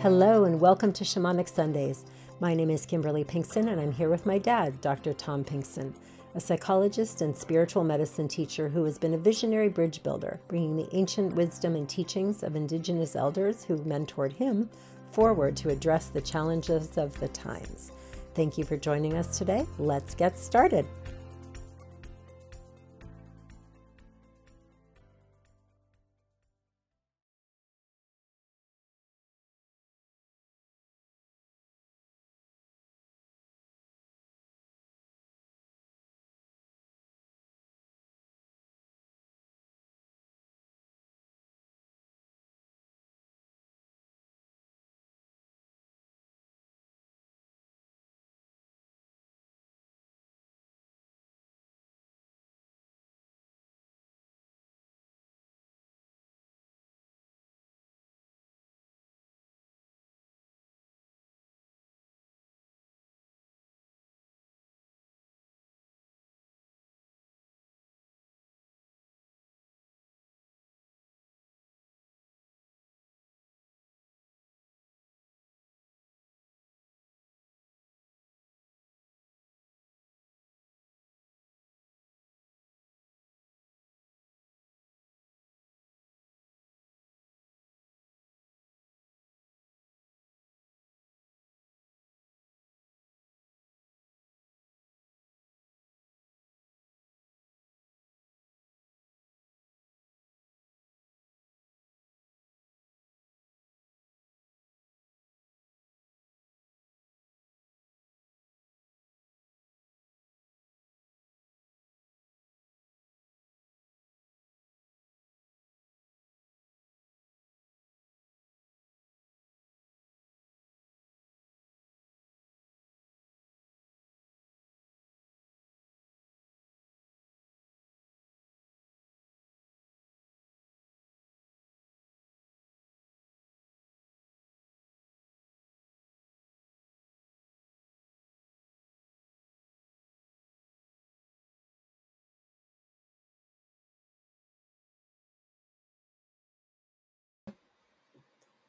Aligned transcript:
Hello, 0.00 0.44
and 0.44 0.60
welcome 0.60 0.92
to 0.92 1.04
Shamanic 1.04 1.48
Sundays. 1.48 2.04
My 2.38 2.52
name 2.52 2.68
is 2.68 2.84
Kimberly 2.84 3.24
Pinkson, 3.24 3.68
and 3.68 3.80
I'm 3.80 3.90
here 3.90 4.10
with 4.10 4.26
my 4.26 4.36
dad, 4.36 4.82
Dr. 4.82 5.14
Tom 5.14 5.42
Pinkson, 5.42 5.94
a 6.34 6.40
psychologist 6.40 7.22
and 7.22 7.34
spiritual 7.34 7.82
medicine 7.82 8.28
teacher 8.28 8.68
who 8.68 8.84
has 8.84 8.98
been 8.98 9.14
a 9.14 9.18
visionary 9.18 9.70
bridge 9.70 10.02
builder, 10.02 10.38
bringing 10.48 10.76
the 10.76 10.94
ancient 10.94 11.34
wisdom 11.34 11.74
and 11.76 11.88
teachings 11.88 12.42
of 12.42 12.56
indigenous 12.56 13.16
elders 13.16 13.64
who 13.64 13.78
mentored 13.78 14.34
him 14.34 14.68
forward 15.12 15.56
to 15.56 15.70
address 15.70 16.08
the 16.08 16.20
challenges 16.20 16.98
of 16.98 17.18
the 17.18 17.28
times. 17.28 17.90
Thank 18.34 18.58
you 18.58 18.64
for 18.64 18.76
joining 18.76 19.14
us 19.14 19.38
today. 19.38 19.64
Let's 19.78 20.14
get 20.14 20.38
started. 20.38 20.86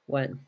One. 0.08 0.40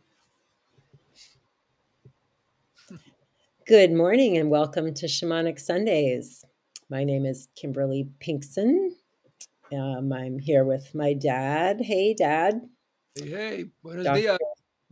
Good 3.68 3.92
morning 3.92 4.38
and 4.38 4.50
welcome 4.50 4.94
to 4.94 5.06
Shamanic 5.06 5.60
Sundays. 5.60 6.46
My 6.90 7.04
name 7.04 7.26
is 7.26 7.50
Kimberly 7.56 8.10
Pinkson. 8.22 8.96
Um, 9.74 10.14
I'm 10.14 10.40
here 10.40 10.64
with 10.64 10.96
my 10.96 11.12
dad. 11.14 11.82
Hey, 11.82 12.14
Dad. 12.14 12.62
Hey, 13.16 13.30
hey, 13.30 13.66
buenos 13.84 14.06
Dr. 14.06 14.22
dias. 14.22 14.38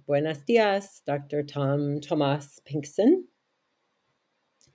Buenos 0.05 0.39
dias, 0.39 1.01
Dr. 1.07 1.43
Tom 1.43 2.01
Tomas 2.01 2.59
Pinkson. 2.65 3.23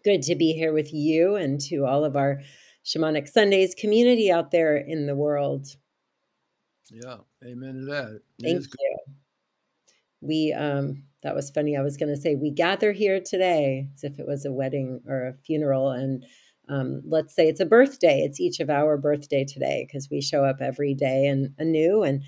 Good 0.05 0.23
to 0.23 0.35
be 0.35 0.55
here 0.55 0.73
with 0.73 0.95
you 0.95 1.37
and 1.37 1.61
to 1.69 1.85
all 1.85 2.07
of 2.07 2.17
our 2.17 2.41
Shamanic 2.83 3.29
Sundays 3.29 3.75
community 3.75 4.33
out 4.33 4.53
there 4.53 4.79
in 4.79 5.05
the 5.05 5.15
world. 5.15 5.69
Yeah, 6.91 7.19
amen 7.45 7.75
to 7.75 7.85
that. 7.93 8.21
Thank 8.41 8.65
you. 8.81 8.92
We 10.22 10.53
um 10.53 11.05
that 11.22 11.34
was 11.34 11.50
funny. 11.50 11.77
I 11.77 11.83
was 11.83 11.97
going 11.97 12.12
to 12.12 12.21
say 12.21 12.34
we 12.34 12.50
gather 12.50 12.93
here 12.93 13.21
today 13.21 13.88
as 13.94 14.03
if 14.03 14.19
it 14.19 14.27
was 14.27 14.44
a 14.44 14.53
wedding 14.53 15.00
or 15.06 15.28
a 15.28 15.34
funeral 15.44 15.91
and 15.91 16.25
um, 16.69 17.03
let's 17.06 17.34
say 17.34 17.49
it's 17.49 17.60
a 17.60 17.66
birthday. 17.66 18.21
It's 18.21 18.41
each 18.41 18.61
of 18.61 18.71
our 18.71 18.97
birthday 18.97 19.44
today 19.44 19.87
because 19.87 20.09
we 20.11 20.21
show 20.21 20.44
up 20.44 20.61
every 20.61 20.94
day 20.94 21.27
and 21.27 21.55
anew 21.59 22.03
and 22.03 22.22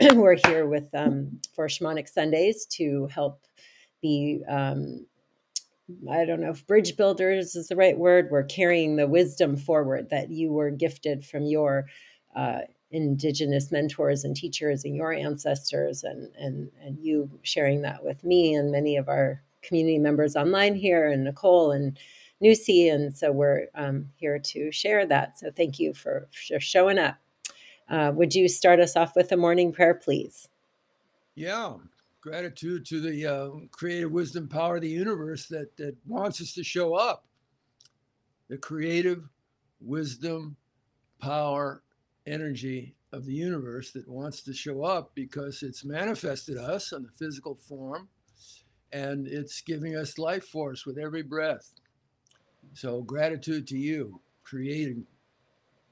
we're 0.16 0.38
here 0.46 0.66
with 0.66 0.88
um, 0.94 1.40
for 1.54 1.68
Shamanic 1.68 2.08
Sundays 2.08 2.66
to 2.72 3.06
help 3.06 3.46
be 4.02 4.42
um, 4.48 5.06
I 6.10 6.24
don't 6.24 6.40
know 6.40 6.50
if 6.50 6.66
bridge 6.66 6.96
builders 6.96 7.54
is 7.54 7.68
the 7.68 7.76
right 7.76 7.96
word. 7.96 8.28
We're 8.30 8.44
carrying 8.44 8.96
the 8.96 9.06
wisdom 9.06 9.56
forward 9.56 10.10
that 10.10 10.30
you 10.30 10.52
were 10.52 10.70
gifted 10.70 11.24
from 11.24 11.44
your 11.44 11.86
uh, 12.34 12.60
indigenous 12.96 13.70
mentors 13.70 14.24
and 14.24 14.34
teachers 14.34 14.84
and 14.84 14.96
your 14.96 15.12
ancestors, 15.12 16.02
and 16.02 16.34
and 16.36 16.70
and 16.82 16.98
you 16.98 17.30
sharing 17.42 17.82
that 17.82 18.04
with 18.04 18.24
me 18.24 18.54
and 18.54 18.72
many 18.72 18.96
of 18.96 19.08
our 19.08 19.42
community 19.62 19.98
members 19.98 20.36
online 20.36 20.74
here, 20.74 21.10
and 21.10 21.24
Nicole 21.24 21.72
and 21.72 21.98
Nusi, 22.42 22.92
and 22.92 23.16
so 23.16 23.32
we're 23.32 23.66
um, 23.74 24.10
here 24.16 24.38
to 24.38 24.70
share 24.70 25.06
that. 25.06 25.38
So 25.38 25.50
thank 25.50 25.78
you 25.78 25.94
for, 25.94 26.28
showing 26.32 26.98
up. 26.98 27.16
Uh, 27.88 28.12
would 28.14 28.34
you 28.34 28.48
start 28.48 28.80
us 28.80 28.96
off 28.96 29.16
with 29.16 29.32
a 29.32 29.36
morning 29.36 29.72
prayer, 29.72 29.94
please? 29.94 30.48
Yeah, 31.34 31.74
gratitude 32.20 32.84
to 32.86 33.00
the 33.00 33.26
uh, 33.26 33.50
creative 33.70 34.10
wisdom 34.10 34.48
power 34.48 34.76
of 34.76 34.82
the 34.82 34.88
universe 34.88 35.46
that 35.46 35.76
that 35.76 35.96
wants 36.06 36.40
us 36.40 36.52
to 36.54 36.64
show 36.64 36.94
up. 36.94 37.26
The 38.48 38.58
creative 38.58 39.28
wisdom, 39.80 40.56
power, 41.20 41.82
energy 42.26 42.94
of 43.12 43.24
the 43.24 43.32
universe 43.32 43.92
that 43.92 44.08
wants 44.08 44.42
to 44.42 44.52
show 44.52 44.82
up 44.82 45.12
because 45.14 45.62
it's 45.62 45.84
manifested 45.84 46.58
us 46.58 46.92
in 46.92 47.02
the 47.02 47.10
physical 47.16 47.54
form 47.54 48.08
and 48.92 49.26
it's 49.26 49.60
giving 49.60 49.96
us 49.96 50.18
life 50.18 50.44
force 50.44 50.84
with 50.86 50.98
every 50.98 51.22
breath. 51.22 51.72
So 52.74 53.02
gratitude 53.02 53.66
to 53.68 53.78
you, 53.78 54.20
creating 54.42 55.06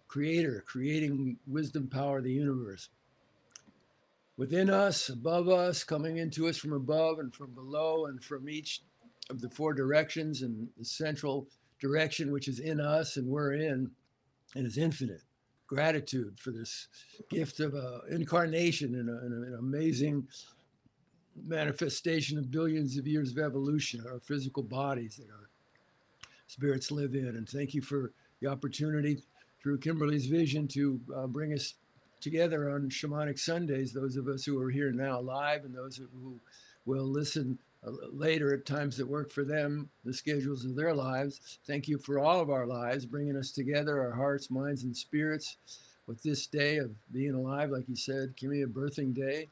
creator, 0.09 0.62
creating 0.67 1.39
wisdom 1.47 1.89
power 1.89 2.19
of 2.19 2.25
the 2.25 2.33
universe. 2.33 2.89
Within 4.37 4.69
us, 4.69 5.09
above 5.09 5.49
us, 5.49 5.84
coming 5.84 6.16
into 6.19 6.49
us 6.49 6.56
from 6.56 6.72
above 6.72 7.19
and 7.21 7.34
from 7.34 7.53
below 7.53 8.07
and 8.07 8.22
from 8.22 8.48
each 8.48 8.83
of 9.31 9.41
the 9.41 9.48
four 9.51 9.72
directions 9.72 10.42
and 10.42 10.69
the 10.77 10.84
central 10.84 11.47
direction 11.81 12.33
which 12.33 12.48
is 12.48 12.59
in 12.59 12.81
us 12.81 13.16
and 13.16 13.28
we're 13.28 13.54
in 13.54 13.91
and 14.54 14.66
is 14.66 14.78
infinite 14.78 15.22
gratitude 15.66 16.39
for 16.39 16.51
this 16.51 16.89
gift 17.31 17.61
of 17.61 17.75
uh, 17.75 18.01
incarnation 18.11 18.95
and, 18.95 19.09
an 19.09 19.57
amazing 19.59 20.27
manifestation 21.47 22.39
of 22.39 22.51
billions 22.51 22.97
of 22.97 23.07
years 23.07 23.33
of 23.33 23.39
evolution, 23.39 24.05
our 24.09 24.21
physical 24.21 24.63
bodies 24.63 25.16
that 25.16 25.31
our 25.31 25.49
spirits 26.47 26.91
live 26.91 27.15
in. 27.15 27.28
And 27.28 27.49
thank 27.49 27.75
you 27.75 27.83
for 27.83 28.13
the 28.41 28.49
opportunity 28.49 29.22
through 29.63 29.78
Kimberly's 29.78 30.27
vision 30.27 30.69
to 30.69 31.01
uh, 31.16 31.27
bring 31.27 31.53
us 31.53 31.75
together 32.21 32.71
on 32.71 32.89
Shamanic 32.89 33.39
Sundays, 33.39 33.93
those 33.93 34.17
of 34.17 34.28
us 34.28 34.45
who 34.45 34.60
are 34.60 34.71
here 34.71 34.93
now 34.93 35.21
live 35.21 35.65
and 35.65 35.75
those 35.75 35.97
who 35.97 36.39
will 36.87 37.05
listen 37.05 37.59
later 38.13 38.54
at 38.54 38.66
times 38.66 38.97
that 38.97 39.07
work 39.07 39.31
for 39.31 39.45
them, 39.45 39.89
the 40.04 40.15
schedules 40.15 40.65
of 40.65 40.75
their 40.75 40.95
lives. 40.95 41.59
Thank 41.66 41.89
you 41.89 41.98
for 41.98 42.19
all 42.19 42.41
of 42.41 42.51
our 42.51 42.66
lives, 42.66 43.07
bringing 43.07 43.36
us 43.36 43.51
together, 43.51 44.01
our 44.01 44.13
hearts, 44.13 44.51
minds, 44.51 44.84
and 44.84 44.97
spirits 44.97 45.57
with 46.07 46.22
this 46.22 46.47
day 46.47 46.78
of 46.78 46.91
being 47.13 47.34
alive. 47.34 47.71
Like 47.71 47.89
you 47.89 47.97
said, 47.97 48.34
give 48.36 48.51
me 48.51 48.63
a 48.63 48.66
birthing 48.66 49.15
day. 49.15 49.48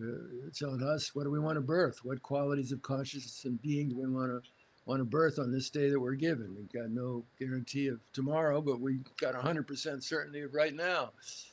Uh, 0.00 0.46
it's 0.46 0.62
on 0.62 0.82
us. 0.82 1.14
What 1.14 1.24
do 1.24 1.30
we 1.30 1.40
want 1.40 1.56
to 1.56 1.60
birth? 1.60 2.04
What 2.04 2.22
qualities 2.22 2.72
of 2.72 2.82
consciousness 2.82 3.44
and 3.44 3.60
being 3.60 3.88
do 3.88 3.96
we 3.96 4.08
want 4.08 4.30
to 4.30 4.48
want 4.86 5.00
to 5.00 5.04
birth 5.04 5.38
on 5.38 5.52
this 5.52 5.68
day 5.68 5.90
that 5.90 6.00
we're 6.00 6.14
given? 6.14 6.54
We've 6.56 6.72
got 6.72 6.90
no 6.90 7.24
guarantee 7.38 7.88
of 7.88 8.00
tomorrow, 8.12 8.62
but 8.62 8.80
we've 8.80 9.04
got 9.20 9.34
100% 9.34 10.02
certainty 10.02 10.40
of 10.40 10.54
right 10.54 10.74
now. 10.74 11.10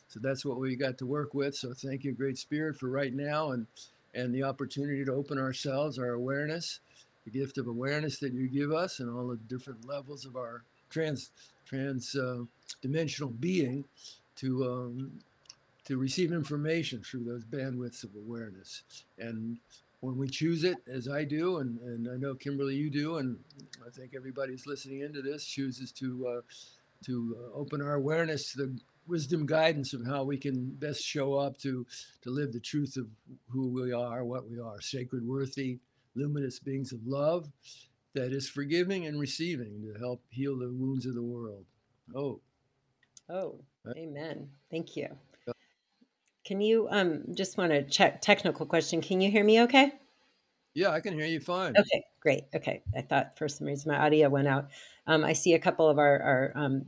So 0.08 0.20
that's 0.22 0.46
what 0.46 0.58
we 0.58 0.76
got 0.78 0.98
to 1.00 1.06
work 1.06 1.34
with. 1.34 1.56
So 1.56 1.74
thank 1.74 2.06
you, 2.06 2.14
Great 2.14 2.38
Spirit, 2.38 2.78
for 2.78 2.88
right 2.90 3.14
now 3.14 3.52
and 3.52 3.68
and 4.16 4.34
the 4.34 4.44
opportunity 4.44 5.04
to 5.06 5.14
open 5.14 5.38
ourselves, 5.38 6.00
our 6.00 6.12
awareness, 6.12 6.80
the 7.26 7.32
gift 7.32 7.58
of 7.58 7.68
awareness 7.68 8.18
that 8.20 8.34
you 8.34 8.48
give 8.48 8.72
us, 8.72 9.00
and 9.00 9.10
all 9.10 9.28
the 9.28 9.38
different 9.48 9.86
levels 9.88 10.26
of 10.26 10.36
our 10.36 10.64
trans 10.90 11.32
trans 11.66 12.16
uh, 12.16 12.44
dimensional 12.82 13.30
being 13.30 13.84
to 14.36 14.64
um, 14.66 15.12
to 15.86 15.98
receive 15.98 16.32
information 16.32 17.02
through 17.02 17.24
those 17.24 17.44
bandwidths 17.44 18.04
of 18.04 18.10
awareness. 18.16 18.84
And 19.20 19.58
when 20.02 20.18
we 20.18 20.28
choose 20.28 20.64
it, 20.64 20.78
as 20.88 21.08
I 21.08 21.24
do, 21.24 21.58
and, 21.58 21.80
and 21.82 22.10
I 22.10 22.18
know 22.18 22.36
Kimberly, 22.36 22.76
you 22.76 22.90
do, 22.90 23.18
and 23.18 23.38
I 23.86 23.90
think 23.90 24.14
everybody's 24.16 24.68
listening 24.68 25.02
into 25.02 25.22
this 25.22 25.46
chooses 25.46 25.92
to 25.94 26.28
uh, 26.28 26.42
to 27.06 27.38
uh, 27.40 27.58
open 27.58 27.82
our 27.82 27.96
awareness 27.96 28.54
to 28.54 28.58
the 28.58 28.80
wisdom 29.08 29.46
guidance 29.46 29.94
of 29.94 30.06
how 30.06 30.24
we 30.24 30.38
can 30.38 30.72
best 30.72 31.02
show 31.02 31.36
up 31.36 31.58
to 31.60 31.86
to 32.22 32.30
live 32.30 32.54
the 32.54 32.60
truth 32.60 32.98
of 32.98 33.08
who 33.50 33.70
we 33.70 33.92
are, 33.94 34.24
what 34.24 34.50
we 34.50 34.60
are, 34.60 34.82
sacred, 34.82 35.28
worthy, 35.28 35.80
luminous 36.16 36.60
beings 36.60 36.92
of 36.92 37.06
love 37.06 37.52
that 38.14 38.32
is 38.32 38.50
forgiving 38.50 39.06
and 39.06 39.20
receiving 39.20 39.82
to 39.82 40.00
help 40.00 40.22
heal 40.30 40.58
the 40.58 40.72
wounds 40.72 41.06
of 41.06 41.16
the 41.16 41.24
world. 41.24 41.66
Oh. 42.16 42.40
Oh, 43.30 43.60
amen. 43.98 44.52
Thank 44.70 44.96
you. 44.96 45.18
Can 46.46 46.62
you 46.62 46.88
um 46.92 47.24
just 47.34 47.58
want 47.58 47.72
to 47.72 47.84
check 47.84 48.22
technical 48.22 48.66
question? 48.66 49.02
Can 49.02 49.20
you 49.20 49.32
hear 49.32 49.44
me 49.44 49.62
okay? 49.64 49.92
Yeah, 50.74 50.90
I 50.90 51.00
can 51.00 51.14
hear 51.14 51.26
you 51.26 51.40
fine. 51.40 51.74
Okay, 51.78 52.04
great. 52.20 52.44
Okay. 52.54 52.84
I 52.96 53.02
thought 53.02 53.38
for 53.38 53.48
some 53.48 53.68
reason 53.68 53.92
my 53.92 53.98
audio 53.98 54.30
went 54.30 54.48
out. 54.48 54.70
Um, 55.08 55.24
I 55.24 55.34
see 55.34 55.54
a 55.54 55.60
couple 55.60 55.88
of 55.88 56.00
our, 56.00 56.22
our 56.22 56.52
um, 56.56 56.84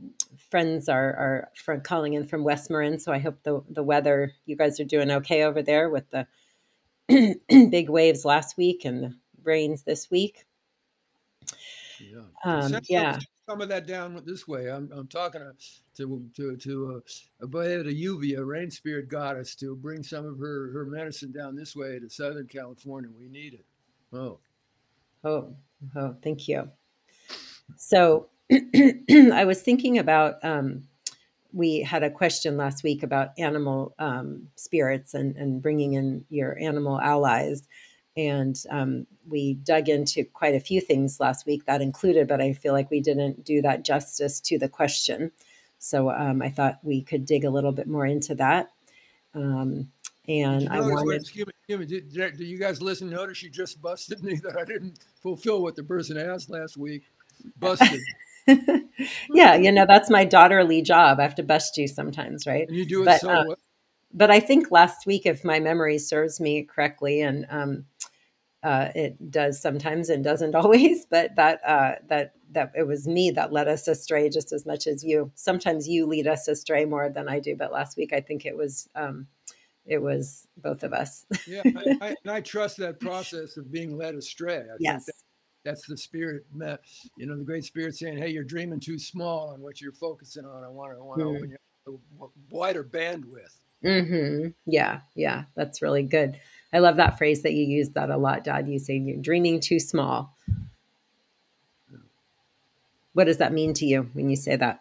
friends 0.50 0.88
are, 0.88 1.14
are 1.14 1.50
from 1.54 1.80
calling 1.82 2.14
in 2.14 2.26
from 2.26 2.42
West 2.42 2.70
Marin, 2.70 2.98
so 2.98 3.12
I 3.12 3.18
hope 3.18 3.42
the, 3.44 3.62
the 3.70 3.82
weather, 3.82 4.32
you 4.44 4.56
guys 4.56 4.80
are 4.80 4.84
doing 4.84 5.10
okay 5.10 5.44
over 5.44 5.62
there 5.62 5.88
with 5.88 6.04
the 6.10 6.26
big 7.70 7.88
waves 7.88 8.24
last 8.24 8.56
week 8.56 8.84
and 8.84 9.04
the 9.04 9.14
rains 9.44 9.82
this 9.84 10.10
week. 10.10 10.44
Yeah. 12.00 12.22
Um, 12.44 12.78
yeah. 12.88 13.18
some, 13.48 13.60
of 13.60 13.68
that 13.68 13.86
down 13.86 14.20
this 14.24 14.46
way. 14.46 14.70
I'm, 14.70 14.90
I'm 14.92 15.08
talking 15.08 15.40
to 15.40 15.52
to 15.96 16.30
to, 16.36 16.56
to 16.56 17.02
uh, 17.40 17.40
to 17.40 17.94
Yuvia, 17.94 18.46
rain 18.46 18.70
spirit 18.70 19.08
goddess, 19.08 19.56
to 19.56 19.74
bring 19.74 20.04
some 20.04 20.24
of 20.24 20.38
her 20.38 20.70
her 20.72 20.86
medicine 20.86 21.32
down 21.32 21.56
this 21.56 21.74
way 21.74 21.98
to 21.98 22.08
Southern 22.08 22.46
California. 22.46 23.10
We 23.18 23.28
need 23.28 23.54
it. 23.54 23.64
Oh, 24.12 24.38
Oh, 25.24 25.56
oh, 25.96 26.16
thank 26.22 26.48
you. 26.48 26.70
So 27.76 28.28
I 28.50 29.44
was 29.44 29.62
thinking 29.62 29.98
about 29.98 30.42
um, 30.44 30.84
we 31.52 31.80
had 31.80 32.02
a 32.02 32.10
question 32.10 32.56
last 32.56 32.82
week 32.82 33.02
about 33.02 33.30
animal 33.38 33.94
um, 33.98 34.48
spirits 34.56 35.14
and, 35.14 35.36
and 35.36 35.62
bringing 35.62 35.94
in 35.94 36.24
your 36.28 36.58
animal 36.58 37.00
allies. 37.00 37.66
And 38.16 38.60
um, 38.70 39.06
we 39.28 39.54
dug 39.54 39.88
into 39.88 40.24
quite 40.24 40.54
a 40.54 40.60
few 40.60 40.80
things 40.80 41.20
last 41.20 41.46
week 41.46 41.64
that 41.66 41.80
included, 41.80 42.26
but 42.26 42.40
I 42.40 42.52
feel 42.52 42.72
like 42.72 42.90
we 42.90 43.00
didn't 43.00 43.44
do 43.44 43.62
that 43.62 43.84
justice 43.84 44.40
to 44.40 44.58
the 44.58 44.68
question. 44.68 45.30
So 45.78 46.10
um, 46.10 46.42
I 46.42 46.50
thought 46.50 46.80
we 46.82 47.02
could 47.02 47.24
dig 47.24 47.44
a 47.44 47.50
little 47.50 47.72
bit 47.72 47.86
more 47.86 48.06
into 48.06 48.34
that. 48.34 48.70
Um, 49.34 49.90
and 50.26 50.62
you 50.62 50.68
I 50.68 50.80
notice? 50.80 50.88
Wait, 50.88 51.04
wanted, 51.04 51.20
excuse 51.22 51.46
me, 51.46 51.52
excuse 51.58 51.78
me. 51.78 51.86
Did, 51.86 52.12
did, 52.12 52.36
did 52.36 52.46
you 52.46 52.58
guys 52.58 52.82
listen? 52.82 53.08
Notice 53.08 53.42
you 53.42 53.50
just 53.50 53.80
busted 53.80 54.22
me 54.24 54.34
that 54.42 54.58
I 54.58 54.64
didn't 54.64 54.98
fulfill 55.22 55.62
what 55.62 55.76
the 55.76 55.84
person 55.84 56.18
asked 56.18 56.50
last 56.50 56.76
week. 56.76 57.04
Busted, 57.58 58.00
yeah, 59.34 59.54
you 59.56 59.70
know, 59.72 59.86
that's 59.86 60.10
my 60.10 60.24
daughterly 60.24 60.82
job. 60.82 61.18
I 61.20 61.22
have 61.22 61.34
to 61.36 61.42
bust 61.42 61.76
you 61.76 61.86
sometimes, 61.88 62.46
right? 62.46 62.68
and 62.68 62.76
you 62.76 62.86
do 62.86 63.02
it 63.02 63.06
But 63.06 63.20
so 63.20 63.28
uh, 63.28 63.44
well. 63.44 63.56
but 64.12 64.30
I 64.30 64.40
think 64.40 64.70
last 64.70 65.06
week, 65.06 65.26
if 65.26 65.44
my 65.44 65.60
memory 65.60 65.98
serves 65.98 66.40
me 66.40 66.62
correctly, 66.62 67.20
and 67.20 67.46
um, 67.50 67.84
uh, 68.62 68.88
it 68.94 69.30
does 69.30 69.60
sometimes 69.60 70.08
and 70.08 70.24
doesn't 70.24 70.54
always, 70.54 71.06
but 71.06 71.36
that 71.36 71.60
uh, 71.66 71.96
that 72.08 72.32
that 72.52 72.72
it 72.74 72.86
was 72.86 73.06
me 73.06 73.30
that 73.30 73.52
led 73.52 73.68
us 73.68 73.86
astray 73.86 74.30
just 74.30 74.52
as 74.52 74.64
much 74.64 74.86
as 74.86 75.04
you. 75.04 75.30
Sometimes 75.34 75.88
you 75.88 76.06
lead 76.06 76.26
us 76.26 76.48
astray 76.48 76.84
more 76.84 77.10
than 77.10 77.28
I 77.28 77.40
do, 77.40 77.54
but 77.54 77.72
last 77.72 77.96
week 77.96 78.12
I 78.12 78.20
think 78.20 78.46
it 78.46 78.56
was 78.56 78.88
um, 78.94 79.26
it 79.84 80.02
was 80.02 80.46
both 80.56 80.82
of 80.82 80.92
us. 80.92 81.24
Yeah, 81.46 81.62
I, 81.66 81.96
I, 82.00 82.16
and 82.22 82.30
I 82.30 82.40
trust 82.40 82.78
that 82.78 83.00
process 83.00 83.56
of 83.56 83.70
being 83.70 83.96
led 83.96 84.14
astray. 84.14 84.58
I 84.58 84.62
think 84.62 84.80
yes. 84.80 85.10
That 85.68 85.76
that's 85.76 85.86
the 85.86 85.96
spirit, 85.96 86.44
you 87.16 87.26
know, 87.26 87.36
the 87.36 87.44
great 87.44 87.64
spirit 87.64 87.94
saying, 87.94 88.18
"Hey, 88.18 88.28
you're 88.30 88.44
dreaming 88.44 88.80
too 88.80 88.98
small 88.98 89.50
on 89.50 89.60
what 89.60 89.80
you're 89.80 89.92
focusing 89.92 90.44
on. 90.44 90.64
I 90.64 90.68
want 90.68 90.92
to, 90.92 90.98
I 90.98 91.02
want 91.02 91.20
to 91.20 91.26
Mm. 91.26 91.36
open 91.36 91.56
a 91.86 92.26
wider 92.50 92.84
bandwidth." 92.84 93.58
Mm-hmm. 93.84 94.48
Yeah, 94.66 95.00
yeah, 95.14 95.44
that's 95.54 95.82
really 95.82 96.02
good. 96.02 96.40
I 96.72 96.80
love 96.80 96.96
that 96.96 97.16
phrase 97.16 97.42
that 97.42 97.52
you 97.52 97.64
use 97.64 97.90
that 97.90 98.10
a 98.10 98.16
lot, 98.16 98.44
Dad. 98.44 98.68
You 98.68 98.78
say 98.78 98.96
you're 98.96 99.16
dreaming 99.20 99.60
too 99.60 99.78
small. 99.78 100.36
What 103.12 103.24
does 103.24 103.38
that 103.38 103.52
mean 103.52 103.74
to 103.74 103.86
you 103.86 104.10
when 104.12 104.30
you 104.30 104.36
say 104.36 104.56
that? 104.56 104.80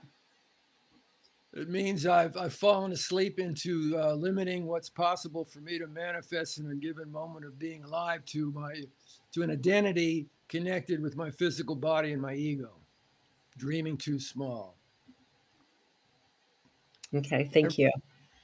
It 1.53 1.69
means 1.69 2.05
I've 2.05 2.37
I've 2.37 2.53
fallen 2.53 2.91
asleep 2.91 3.39
into 3.39 3.97
uh, 3.97 4.13
limiting 4.13 4.67
what's 4.67 4.89
possible 4.89 5.43
for 5.45 5.59
me 5.59 5.79
to 5.79 5.87
manifest 5.87 6.59
in 6.59 6.69
a 6.69 6.75
given 6.75 7.11
moment 7.11 7.45
of 7.45 7.57
being 7.57 7.83
alive 7.83 8.25
to 8.25 8.51
my 8.51 8.83
to 9.33 9.43
an 9.43 9.49
identity 9.49 10.27
connected 10.49 11.01
with 11.01 11.15
my 11.15 11.29
physical 11.29 11.75
body 11.75 12.13
and 12.13 12.21
my 12.21 12.33
ego. 12.33 12.71
Dreaming 13.57 13.97
too 13.97 14.19
small. 14.19 14.77
Okay, 17.13 17.49
thank 17.53 17.77
you. 17.77 17.91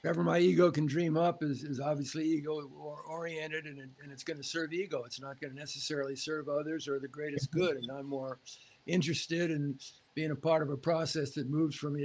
Whatever 0.01 0.23
my 0.23 0.39
ego 0.39 0.69
can 0.69 0.85
dream 0.85 1.15
up 1.15 1.44
is, 1.44 1.63
is 1.63 1.79
obviously 1.79 2.25
ego 2.25 2.69
oriented 3.07 3.65
and, 3.65 3.79
and 3.79 4.11
it's 4.11 4.23
going 4.23 4.38
to 4.38 4.44
serve 4.44 4.73
ego. 4.73 5.03
It's 5.05 5.21
not 5.21 5.39
going 5.39 5.53
to 5.53 5.59
necessarily 5.59 6.15
serve 6.15 6.50
others 6.50 6.89
or 6.89 7.00
the 7.00 7.07
greatest 7.07 7.51
good. 7.51 7.77
And 7.77 7.89
I'm 7.89 8.07
more 8.07 8.39
interested 8.85 9.50
in 9.50 9.77
being 10.13 10.31
a 10.31 10.35
part 10.35 10.61
of 10.61 10.69
a 10.69 10.77
process 10.77 11.31
that 11.31 11.50
moves 11.50 11.75
from 11.75 11.95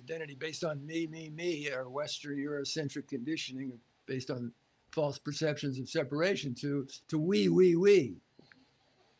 identity 0.00 0.34
based 0.34 0.64
on 0.64 0.84
me, 0.84 1.06
me, 1.06 1.30
me, 1.30 1.70
or 1.70 1.88
Western 1.88 2.38
Eurocentric 2.38 3.06
conditioning 3.06 3.72
based 4.06 4.30
on 4.30 4.52
false 4.90 5.18
perceptions 5.18 5.78
of 5.78 5.88
separation 5.88 6.54
to, 6.56 6.88
to 7.06 7.18
we, 7.18 7.48
we, 7.48 7.76
we. 7.76 8.16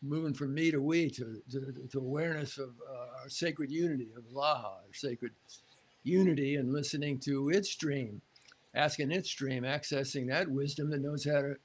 Moving 0.01 0.33
from 0.33 0.55
me 0.55 0.71
to 0.71 0.81
we 0.81 1.11
to, 1.11 1.43
to, 1.51 1.73
to 1.91 1.99
awareness 1.99 2.57
of 2.57 2.71
uh, 2.89 3.21
our 3.21 3.29
sacred 3.29 3.71
unity 3.71 4.09
of 4.17 4.23
Laha, 4.33 4.65
our 4.65 4.95
sacred 4.95 5.33
unity, 6.05 6.55
and 6.55 6.73
listening 6.73 7.19
to 7.21 7.49
its 7.49 7.75
dream, 7.75 8.23
asking 8.75 9.11
its 9.11 9.29
dream, 9.35 9.65
accessing 9.65 10.29
that 10.29 10.49
wisdom 10.49 10.91
that 10.91 11.03
knows 11.03 11.25
how 11.25 11.41
to 11.41 11.57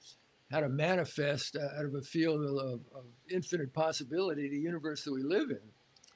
how 0.49 0.59
to 0.61 0.69
manifest 0.69 1.55
uh, 1.55 1.79
out 1.79 1.85
of 1.85 1.95
a 1.95 2.01
field 2.01 2.43
of, 2.43 2.81
of 2.95 3.05
infinite 3.29 3.73
possibility 3.73 4.49
the 4.49 4.57
universe 4.57 5.03
that 5.03 5.13
we 5.13 5.23
live 5.23 5.51
in, 5.51 5.61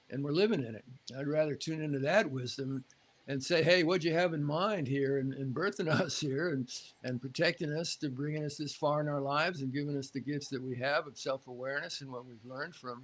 and 0.10 0.24
we're 0.24 0.32
living 0.32 0.64
in 0.64 0.76
it. 0.76 0.86
I'd 1.18 1.28
rather 1.28 1.56
tune 1.56 1.84
into 1.84 2.00
that 2.00 2.32
wisdom 2.32 2.84
and 3.28 3.44
say, 3.44 3.62
hey, 3.62 3.84
what'd 3.84 4.04
you 4.04 4.14
have 4.14 4.34
in 4.34 4.44
mind 4.44 4.88
here 4.88 5.18
and, 5.18 5.34
and 5.34 5.54
birthing 5.54 5.88
us 6.02 6.20
here 6.20 6.50
and, 6.50 6.70
and 7.04 7.22
protecting 7.22 7.74
us 7.74 7.96
to 7.98 8.10
bringing 8.10 8.46
us 8.46 8.58
this 8.58 8.76
far 8.76 9.02
in 9.02 9.08
our 9.08 9.22
lives 9.22 9.62
and 9.62 9.74
giving 9.74 9.98
us 9.98 10.10
the 10.10 10.20
gifts 10.20 10.48
that 10.50 10.62
we 10.62 10.76
have 10.76 11.08
of 11.08 11.18
self-awareness 11.18 12.02
and 12.02 12.12
what 12.12 12.26
we've 12.26 12.46
learned 12.46 12.76
from 12.76 13.04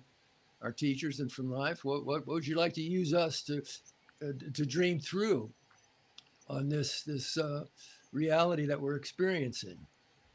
our 0.61 0.71
teachers 0.71 1.19
and 1.19 1.31
from 1.31 1.51
life. 1.51 1.83
What, 1.83 2.05
what, 2.05 2.25
what 2.25 2.35
would 2.35 2.47
you 2.47 2.55
like 2.55 2.73
to 2.73 2.81
use 2.81 3.13
us 3.13 3.41
to, 3.43 3.61
uh, 4.21 4.31
to 4.53 4.65
dream 4.65 4.99
through 4.99 5.49
on 6.47 6.69
this, 6.69 7.03
this 7.03 7.37
uh, 7.37 7.65
reality 8.13 8.65
that 8.65 8.79
we're 8.79 8.95
experiencing? 8.95 9.77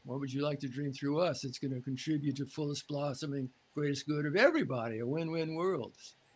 What 0.05 0.19
would 0.19 0.31
you 0.31 0.41
like 0.41 0.59
to 0.59 0.67
dream 0.67 0.93
through 0.93 1.19
us? 1.19 1.43
It's 1.43 1.57
going 1.57 1.73
to 1.73 1.81
contribute 1.81 2.37
to 2.37 2.45
fullest 2.45 2.87
blossoming, 2.87 3.49
greatest 3.73 4.07
good 4.07 4.25
of 4.25 4.35
everybody, 4.35 4.99
a 4.99 5.07
win-win 5.07 5.55
world. 5.55 5.93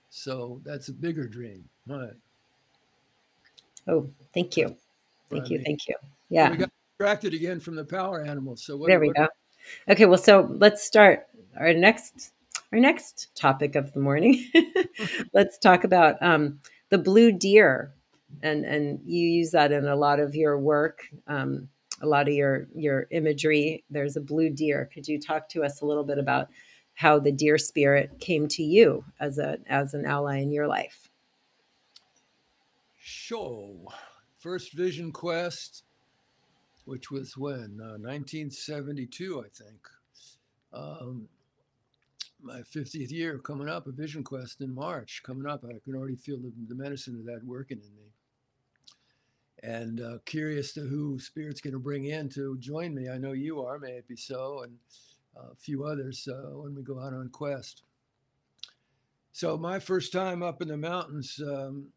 So 0.10 0.60
that's 0.64 0.90
a 0.90 0.94
bigger 0.94 1.28
dream. 1.28 1.70
All 1.90 1.98
right. 2.00 2.14
Oh, 3.88 4.10
thank 4.34 4.58
you. 4.58 4.76
Thank 5.30 5.50
you. 5.50 5.58
me. 5.60 5.64
Thank 5.64 5.88
you. 5.88 5.96
Yeah, 6.30 6.50
we 6.50 6.58
got 6.58 6.70
distracted 6.92 7.34
again 7.34 7.60
from 7.60 7.76
the 7.76 7.86
power 7.86 8.24
animals. 8.24 8.64
So 8.64 8.78
what? 8.78 8.88
there 8.88 9.00
we 9.00 9.08
what 9.08 9.18
go. 9.18 9.28
Okay, 9.90 10.06
well, 10.06 10.18
so 10.18 10.48
let's 10.50 10.84
start 10.84 11.28
our 11.58 11.74
next 11.74 12.32
our 12.72 12.80
next 12.80 13.36
topic 13.36 13.76
of 13.76 13.94
the 13.94 14.00
morning. 14.00 14.46
let's 15.34 15.58
talk 15.58 15.84
about 15.84 16.22
um, 16.22 16.60
the 16.90 16.98
blue 16.98 17.32
deer, 17.32 17.94
and 18.42 18.66
and 18.66 19.00
you 19.06 19.28
use 19.28 19.52
that 19.52 19.72
in 19.72 19.88
a 19.88 19.96
lot 19.96 20.20
of 20.20 20.36
your 20.36 20.60
work, 20.60 21.04
um, 21.28 21.70
a 22.02 22.08
lot 22.08 22.28
of 22.28 22.34
your 22.34 22.68
your 22.76 23.08
imagery. 23.12 23.84
There's 23.90 24.18
a 24.18 24.22
blue 24.22 24.50
deer. 24.50 24.90
Could 24.94 25.08
you 25.08 25.20
talk 25.20 25.50
to 25.50 25.64
us 25.64 25.82
a 25.82 25.86
little 25.86 26.04
bit 26.04 26.18
about 26.18 26.50
how 26.96 27.20
the 27.20 27.32
deer 27.32 27.58
spirit 27.58 28.20
came 28.20 28.48
to 28.50 28.64
you 28.64 29.04
as 29.20 29.38
a 29.38 29.58
as 29.68 29.94
an 29.94 30.06
ally 30.06 30.40
in 30.40 30.52
your 30.52 30.68
life? 30.68 31.10
Show? 33.04 33.92
First 34.40 34.74
Vision 34.74 35.12
Quest. 35.12 35.84
which 36.86 37.12
was 37.12 37.38
when 37.38 37.80
uh, 37.82 37.96
1972, 38.00 39.40
I 39.40 39.50
think. 39.50 39.90
Um, 40.74 41.30
my 42.42 42.60
50th 42.60 43.10
year 43.10 43.38
coming 43.38 43.70
up, 43.70 43.88
a 43.88 43.92
Vision 43.92 44.24
Quest 44.24 44.60
in 44.60 44.76
March 44.76 45.22
coming 45.24 45.48
up. 45.48 45.64
I 45.64 45.80
can 45.84 45.96
already 45.96 46.16
feel 46.18 46.38
the, 46.38 46.52
the 46.68 46.76
medicine 46.76 47.16
of 47.16 47.26
that 47.26 47.46
working 47.46 47.78
in 47.78 47.96
me. 47.96 48.12
And 49.64 50.02
uh, 50.02 50.18
curious 50.26 50.74
to 50.74 50.82
who 50.82 51.20
Spirit's 51.20 51.62
going 51.62 51.74
to 51.74 51.80
bring 51.80 52.06
in 52.06 52.28
to 52.32 52.58
join 52.58 52.94
me. 52.94 53.08
I 53.10 53.18
know 53.18 53.32
you 53.32 53.62
are, 53.66 53.80
may 53.80 53.92
it 53.92 54.08
be 54.10 54.18
so, 54.18 54.64
and 54.64 54.78
uh, 55.38 55.52
a 55.54 55.56
few 55.56 55.86
others 55.86 56.28
uh, 56.28 56.58
when 56.58 56.76
we 56.76 56.84
go 56.84 57.00
out 57.00 57.14
on 57.14 57.30
quest. 57.30 57.84
So, 59.32 59.58
my 59.58 59.80
first 59.80 60.12
time 60.12 60.44
up 60.44 60.62
in 60.62 60.68
the 60.68 60.78
mountains, 60.78 61.40
um, 61.42 61.88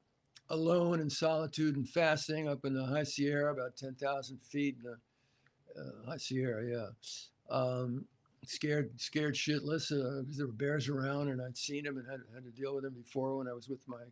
alone 0.50 1.00
in 1.00 1.10
solitude 1.10 1.76
and 1.76 1.88
fasting 1.88 2.48
up 2.48 2.64
in 2.64 2.74
the 2.74 2.84
High 2.84 3.02
Sierra, 3.02 3.52
about 3.52 3.76
10,000 3.76 4.40
feet 4.42 4.76
in 4.78 4.90
the 4.90 5.80
uh, 5.80 6.10
High 6.10 6.16
Sierra, 6.16 6.64
yeah. 6.64 7.54
Um, 7.54 8.04
scared, 8.44 8.90
scared 9.00 9.34
shitless 9.34 9.88
because 9.88 10.34
uh, 10.34 10.36
there 10.36 10.46
were 10.46 10.52
bears 10.52 10.88
around, 10.88 11.28
and 11.28 11.40
I'd 11.42 11.56
seen 11.56 11.84
them 11.84 11.98
and 11.98 12.06
had, 12.10 12.20
had 12.34 12.44
to 12.44 12.50
deal 12.50 12.74
with 12.74 12.84
them 12.84 12.94
before 12.94 13.36
when 13.36 13.48
I 13.48 13.52
was 13.52 13.68
with 13.68 13.86
my 13.86 14.02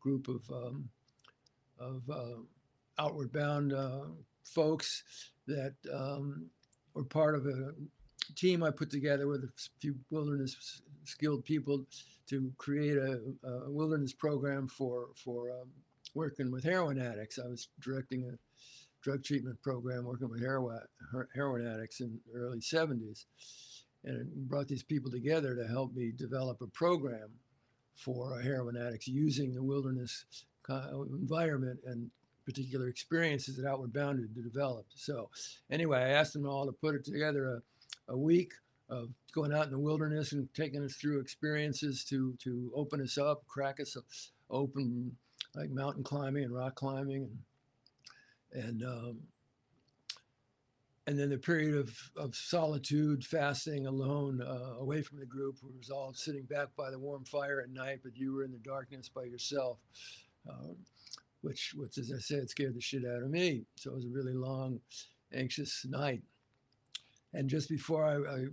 group 0.00 0.28
of 0.28 0.42
um, 0.50 0.88
of 1.78 2.02
uh, 2.10 2.40
outward 2.98 3.32
bound 3.32 3.72
uh, 3.72 4.06
folks 4.44 5.02
that 5.46 5.74
um, 5.92 6.46
were 6.94 7.04
part 7.04 7.34
of 7.34 7.46
a 7.46 7.72
team 8.36 8.62
I 8.62 8.70
put 8.70 8.90
together 8.90 9.26
with 9.26 9.44
a 9.44 9.50
few 9.80 9.94
wilderness 10.10 10.82
skilled 11.04 11.44
people 11.44 11.84
to 12.28 12.52
create 12.58 12.96
a, 12.96 13.20
a 13.44 13.70
wilderness 13.70 14.12
program 14.12 14.68
for 14.68 15.08
for 15.14 15.50
um, 15.50 15.68
working 16.14 16.50
with 16.50 16.64
heroin 16.64 17.00
addicts. 17.00 17.38
I 17.38 17.48
was 17.48 17.68
directing 17.80 18.24
a 18.24 18.38
drug 19.02 19.24
treatment 19.24 19.60
program 19.62 20.04
working 20.04 20.28
with 20.30 20.40
heroin, 20.40 20.78
heroin 21.34 21.66
addicts 21.66 22.00
in 22.00 22.20
the 22.32 22.38
early 22.38 22.60
70s 22.60 23.24
and 24.04 24.20
it 24.20 24.48
brought 24.48 24.68
these 24.68 24.82
people 24.82 25.10
together 25.10 25.54
to 25.54 25.66
help 25.66 25.94
me 25.94 26.12
develop 26.14 26.60
a 26.60 26.66
program 26.66 27.30
for 27.94 28.40
heroin 28.40 28.76
addicts 28.76 29.06
using 29.06 29.54
the 29.54 29.62
wilderness 29.62 30.24
environment 30.68 31.78
and 31.86 32.10
particular 32.44 32.88
experiences 32.88 33.56
that 33.56 33.68
Outward 33.68 33.92
Bounded 33.92 34.34
to 34.34 34.42
develop. 34.42 34.86
So, 34.94 35.30
anyway, 35.70 35.98
I 35.98 36.08
asked 36.10 36.32
them 36.32 36.46
all 36.46 36.66
to 36.66 36.72
put 36.72 36.96
it 36.96 37.04
together 37.04 37.62
a, 38.08 38.12
a 38.12 38.16
week 38.16 38.52
of 38.92 39.08
going 39.32 39.52
out 39.52 39.64
in 39.64 39.72
the 39.72 39.78
wilderness 39.78 40.32
and 40.32 40.52
taking 40.54 40.84
us 40.84 40.94
through 40.94 41.20
experiences 41.20 42.04
to 42.04 42.34
to 42.42 42.70
open 42.74 43.00
us 43.00 43.16
up, 43.16 43.46
crack 43.46 43.80
us 43.80 43.96
open, 44.50 45.16
like 45.54 45.70
mountain 45.70 46.04
climbing 46.04 46.44
and 46.44 46.54
rock 46.54 46.74
climbing, 46.74 47.30
and 48.52 48.64
and 48.64 48.82
um, 48.84 49.18
and 51.06 51.18
then 51.18 51.30
the 51.30 51.38
period 51.38 51.74
of, 51.74 52.10
of 52.16 52.34
solitude, 52.34 53.24
fasting 53.24 53.86
alone, 53.86 54.40
uh, 54.40 54.78
away 54.78 55.02
from 55.02 55.18
the 55.18 55.26
group, 55.26 55.56
we 55.62 55.76
was 55.76 55.90
all 55.90 56.12
sitting 56.14 56.44
back 56.44 56.68
by 56.76 56.90
the 56.90 56.98
warm 56.98 57.24
fire 57.24 57.60
at 57.60 57.70
night, 57.70 58.00
but 58.04 58.16
you 58.16 58.32
were 58.32 58.44
in 58.44 58.52
the 58.52 58.58
darkness 58.58 59.08
by 59.08 59.24
yourself, 59.24 59.78
uh, 60.48 60.74
which, 61.40 61.74
which, 61.76 61.98
as 61.98 62.12
I 62.14 62.20
said, 62.20 62.48
scared 62.48 62.76
the 62.76 62.80
shit 62.80 63.04
out 63.04 63.22
of 63.22 63.30
me. 63.30 63.64
So 63.74 63.90
it 63.90 63.96
was 63.96 64.04
a 64.04 64.10
really 64.10 64.34
long, 64.34 64.78
anxious 65.34 65.84
night. 65.88 66.22
And 67.34 67.48
just 67.48 67.68
before 67.68 68.04
I, 68.04 68.16
I 68.34 68.44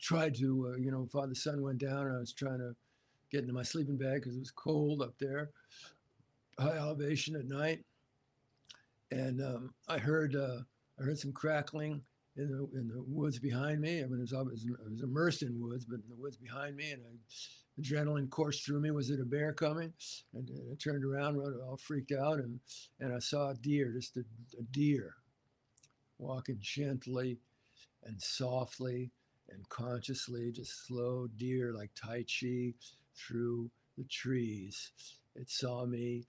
tried 0.00 0.34
to, 0.36 0.72
uh, 0.72 0.78
you 0.78 0.90
know, 0.90 1.08
the 1.26 1.34
sun 1.34 1.62
went 1.62 1.78
down, 1.78 2.10
I 2.10 2.18
was 2.18 2.32
trying 2.32 2.58
to 2.58 2.74
get 3.30 3.40
into 3.40 3.52
my 3.52 3.62
sleeping 3.62 3.96
bag 3.96 4.20
because 4.20 4.36
it 4.36 4.40
was 4.40 4.50
cold 4.50 5.02
up 5.02 5.14
there, 5.18 5.50
high 6.58 6.76
elevation 6.76 7.34
at 7.34 7.46
night. 7.46 7.84
And 9.10 9.42
um, 9.42 9.74
I 9.88 9.98
heard 9.98 10.36
uh, 10.36 10.58
I 11.00 11.02
heard 11.02 11.18
some 11.18 11.32
crackling 11.32 12.00
in 12.36 12.48
the 12.48 12.78
in 12.78 12.88
the 12.88 13.02
woods 13.06 13.38
behind 13.38 13.80
me. 13.80 14.00
I 14.00 14.06
mean, 14.06 14.18
I 14.18 14.22
was, 14.22 14.32
I 14.32 14.42
was 14.42 15.02
immersed 15.02 15.42
in 15.42 15.60
woods, 15.60 15.84
but 15.84 15.96
in 15.96 16.08
the 16.08 16.22
woods 16.22 16.36
behind 16.36 16.76
me, 16.76 16.92
and 16.92 17.02
I, 17.04 17.80
adrenaline 17.80 18.30
coursed 18.30 18.64
through 18.64 18.80
me. 18.80 18.90
Was 18.90 19.10
it 19.10 19.20
a 19.20 19.24
bear 19.24 19.52
coming? 19.52 19.92
And, 20.34 20.48
and 20.48 20.70
I 20.70 20.74
turned 20.76 21.04
around, 21.04 21.36
all 21.36 21.76
freaked 21.76 22.12
out, 22.12 22.38
and 22.38 22.58
and 23.00 23.12
I 23.12 23.18
saw 23.18 23.50
a 23.50 23.54
deer, 23.54 23.92
just 23.92 24.16
a, 24.16 24.24
a 24.58 24.62
deer, 24.70 25.14
walking 26.18 26.58
gently 26.60 27.38
and 28.04 28.20
softly 28.20 29.10
and 29.50 29.68
consciously, 29.68 30.50
just 30.52 30.86
slow 30.86 31.28
deer 31.36 31.72
like 31.74 31.90
Tai 31.94 32.24
Chi 32.24 32.74
through 33.16 33.70
the 33.98 34.04
trees. 34.04 34.92
It 35.34 35.50
saw 35.50 35.84
me, 35.84 36.24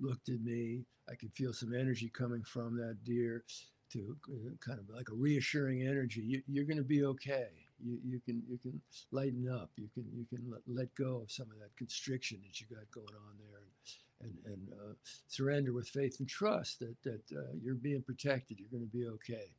looked 0.00 0.28
at 0.28 0.40
me. 0.40 0.84
I 1.08 1.14
could 1.14 1.32
feel 1.32 1.52
some 1.52 1.74
energy 1.74 2.10
coming 2.12 2.42
from 2.42 2.76
that 2.78 3.04
deer 3.04 3.44
to 3.92 4.16
uh, 4.28 4.50
kind 4.60 4.80
of 4.80 4.88
like 4.94 5.08
a 5.10 5.14
reassuring 5.14 5.82
energy. 5.82 6.20
You, 6.20 6.42
you're 6.48 6.64
going 6.64 6.78
to 6.78 6.82
be 6.82 7.04
okay. 7.04 7.48
You, 7.78 7.98
you 8.04 8.20
can 8.24 8.42
you 8.48 8.58
can 8.58 8.80
lighten 9.12 9.48
up. 9.48 9.70
You 9.76 9.88
can 9.94 10.04
you 10.14 10.24
can 10.24 10.50
let, 10.50 10.62
let 10.66 10.94
go 10.94 11.20
of 11.22 11.30
some 11.30 11.46
of 11.52 11.58
that 11.60 11.76
constriction 11.76 12.40
that 12.42 12.60
you 12.60 12.66
got 12.74 12.90
going 12.90 13.14
on 13.14 13.36
there, 13.38 13.60
and 13.60 14.34
and, 14.46 14.52
and 14.52 14.68
uh, 14.72 14.94
surrender 15.28 15.72
with 15.72 15.88
faith 15.88 16.16
and 16.18 16.28
trust 16.28 16.80
that 16.80 16.96
that 17.04 17.22
uh, 17.36 17.52
you're 17.62 17.74
being 17.74 18.02
protected. 18.02 18.58
You're 18.58 18.70
going 18.70 18.88
to 18.90 18.96
be 18.96 19.06
okay. 19.06 19.52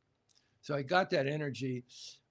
So 0.60 0.74
I 0.74 0.82
got 0.82 1.10
that 1.10 1.26
energy. 1.26 1.84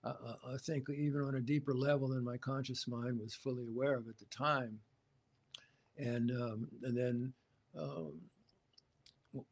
Uh, 0.04 0.14
uh, 0.26 0.54
I 0.54 0.58
think 0.58 0.90
even 0.90 1.22
on 1.22 1.36
a 1.36 1.42
deeper 1.42 1.74
level 1.74 2.10
than 2.10 2.24
my 2.24 2.38
conscious 2.38 2.88
mind 2.88 3.20
was 3.20 3.34
fully 3.34 3.66
aware 3.68 3.96
of 3.96 4.08
at 4.08 4.18
the 4.18 4.26
time, 4.26 4.80
and 5.98 6.32
um, 6.32 6.68
and 6.84 6.98
then. 6.98 7.34
Um, 7.78 8.14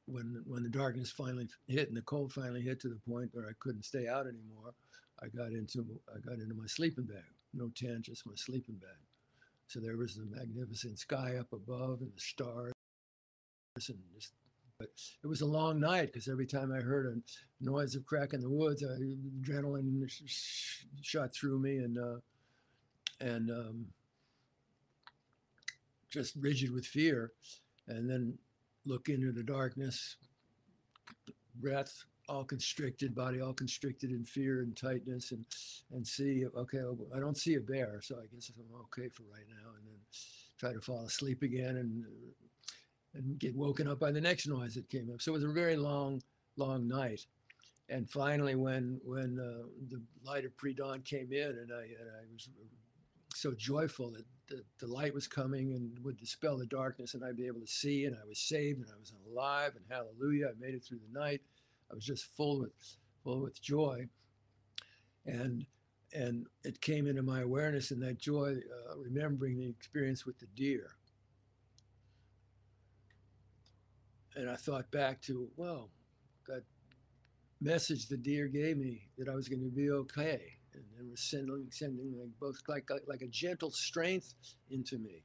when 0.05 0.43
when 0.47 0.63
the 0.63 0.69
darkness 0.69 1.11
finally 1.11 1.47
hit 1.67 1.89
and 1.89 1.97
the 1.97 2.01
cold 2.01 2.33
finally 2.33 2.61
hit 2.61 2.79
to 2.79 2.89
the 2.89 2.99
point 3.07 3.29
where 3.33 3.45
I 3.45 3.51
couldn't 3.59 3.83
stay 3.83 4.07
out 4.07 4.25
anymore, 4.25 4.73
I 5.21 5.27
got 5.27 5.51
into 5.51 5.85
I 6.13 6.19
got 6.19 6.39
into 6.39 6.55
my 6.55 6.67
sleeping 6.67 7.05
bag. 7.05 7.23
No 7.53 7.69
tent, 7.75 8.03
just 8.03 8.25
my 8.25 8.33
sleeping 8.35 8.75
bag. 8.75 8.97
So 9.67 9.79
there 9.79 9.97
was 9.97 10.15
the 10.15 10.25
magnificent 10.25 10.99
sky 10.99 11.37
up 11.39 11.51
above 11.53 12.01
and 12.01 12.11
the 12.15 12.19
stars 12.19 12.73
and 13.75 13.97
just 14.13 14.31
but 14.77 14.89
it 15.23 15.27
was 15.27 15.41
a 15.41 15.45
long 15.45 15.79
night 15.79 16.11
because 16.11 16.27
every 16.27 16.45
time 16.45 16.71
I 16.71 16.79
heard 16.81 17.05
a 17.05 17.63
noise 17.63 17.95
of 17.95 18.05
crack 18.05 18.33
in 18.33 18.41
the 18.41 18.49
woods, 18.49 18.83
I, 18.83 18.97
adrenaline 19.41 20.09
sh- 20.09 20.83
shot 21.01 21.33
through 21.33 21.59
me 21.59 21.77
and 21.77 21.97
uh, 21.97 22.17
and 23.21 23.49
um, 23.51 23.85
just 26.09 26.35
rigid 26.35 26.71
with 26.71 26.85
fear. 26.85 27.31
And 27.87 28.09
then 28.09 28.37
look 28.85 29.09
into 29.09 29.31
the 29.31 29.43
darkness, 29.43 30.17
breath 31.61 32.03
all 32.27 32.43
constricted, 32.43 33.13
body 33.13 33.39
all 33.39 33.53
constricted 33.53 34.09
in 34.09 34.25
fear 34.25 34.61
and 34.61 34.75
tightness, 34.75 35.31
and 35.31 35.45
and 35.93 36.05
see, 36.05 36.43
okay, 36.57 36.79
I 37.15 37.19
don't 37.19 37.37
see 37.37 37.55
a 37.55 37.61
bear, 37.61 38.01
so 38.01 38.15
I 38.15 38.25
guess 38.33 38.51
I'm 38.57 38.81
okay 38.81 39.09
for 39.09 39.23
right 39.31 39.45
now, 39.47 39.69
and 39.77 39.87
then 39.87 39.99
try 40.57 40.73
to 40.73 40.81
fall 40.81 41.05
asleep 41.05 41.43
again 41.43 41.77
and 41.77 42.05
and 43.15 43.39
get 43.39 43.55
woken 43.55 43.87
up 43.87 43.99
by 43.99 44.11
the 44.11 44.21
next 44.21 44.47
noise 44.47 44.75
that 44.75 44.89
came 44.89 45.09
up. 45.13 45.21
So 45.21 45.31
it 45.31 45.35
was 45.35 45.43
a 45.43 45.49
very 45.49 45.77
long, 45.77 46.21
long 46.57 46.87
night. 46.87 47.25
And 47.89 48.09
finally, 48.09 48.55
when 48.55 48.99
when 49.03 49.39
uh, 49.39 49.67
the 49.89 50.01
light 50.23 50.45
of 50.45 50.57
pre-dawn 50.57 51.01
came 51.01 51.31
in, 51.31 51.49
and 51.49 51.71
I 51.71 51.83
and 51.83 52.09
I 52.09 52.33
was 52.33 52.49
so 53.35 53.53
joyful 53.53 54.11
that 54.11 54.25
the, 54.47 54.63
the 54.79 54.87
light 54.87 55.13
was 55.13 55.27
coming 55.27 55.73
and 55.73 55.97
would 56.03 56.17
dispel 56.17 56.57
the 56.57 56.65
darkness 56.65 57.13
and 57.13 57.23
I'd 57.23 57.35
be 57.35 57.47
able 57.47 57.61
to 57.61 57.67
see 57.67 58.05
and 58.05 58.15
I 58.15 58.25
was 58.27 58.39
saved 58.39 58.79
and 58.79 58.87
I 58.89 58.99
was 58.99 59.11
alive 59.27 59.73
and 59.75 59.85
hallelujah, 59.89 60.47
I 60.47 60.59
made 60.59 60.75
it 60.75 60.83
through 60.83 60.99
the 60.99 61.19
night. 61.19 61.41
I 61.91 61.95
was 61.95 62.05
just 62.05 62.25
full 62.35 62.59
with 62.61 62.71
full 63.23 63.41
with 63.41 63.61
joy. 63.61 64.07
And 65.25 65.65
and 66.13 66.47
it 66.63 66.79
came 66.81 67.07
into 67.07 67.23
my 67.23 67.41
awareness 67.41 67.91
in 67.91 67.99
that 68.01 68.19
joy, 68.19 68.55
uh, 68.55 68.97
remembering 68.97 69.57
the 69.57 69.67
experience 69.67 70.25
with 70.25 70.39
the 70.39 70.47
deer. 70.55 70.91
And 74.35 74.49
I 74.49 74.55
thought 74.55 74.91
back 74.91 75.21
to, 75.23 75.47
well, 75.55 75.89
that 76.47 76.63
message 77.61 78.07
the 78.07 78.17
deer 78.17 78.47
gave 78.47 78.77
me 78.77 79.07
that 79.17 79.29
I 79.29 79.35
was 79.35 79.47
going 79.47 79.63
to 79.63 79.69
be 79.69 79.89
okay 79.89 80.41
and 80.75 80.83
it 80.99 81.09
was 81.09 81.21
sending 81.21 81.67
sending 81.71 82.13
like 82.19 82.29
both 82.39 82.57
like 82.67 82.89
like 83.07 83.21
a 83.21 83.27
gentle 83.27 83.71
strength 83.71 84.33
into 84.69 84.97
me 84.97 85.23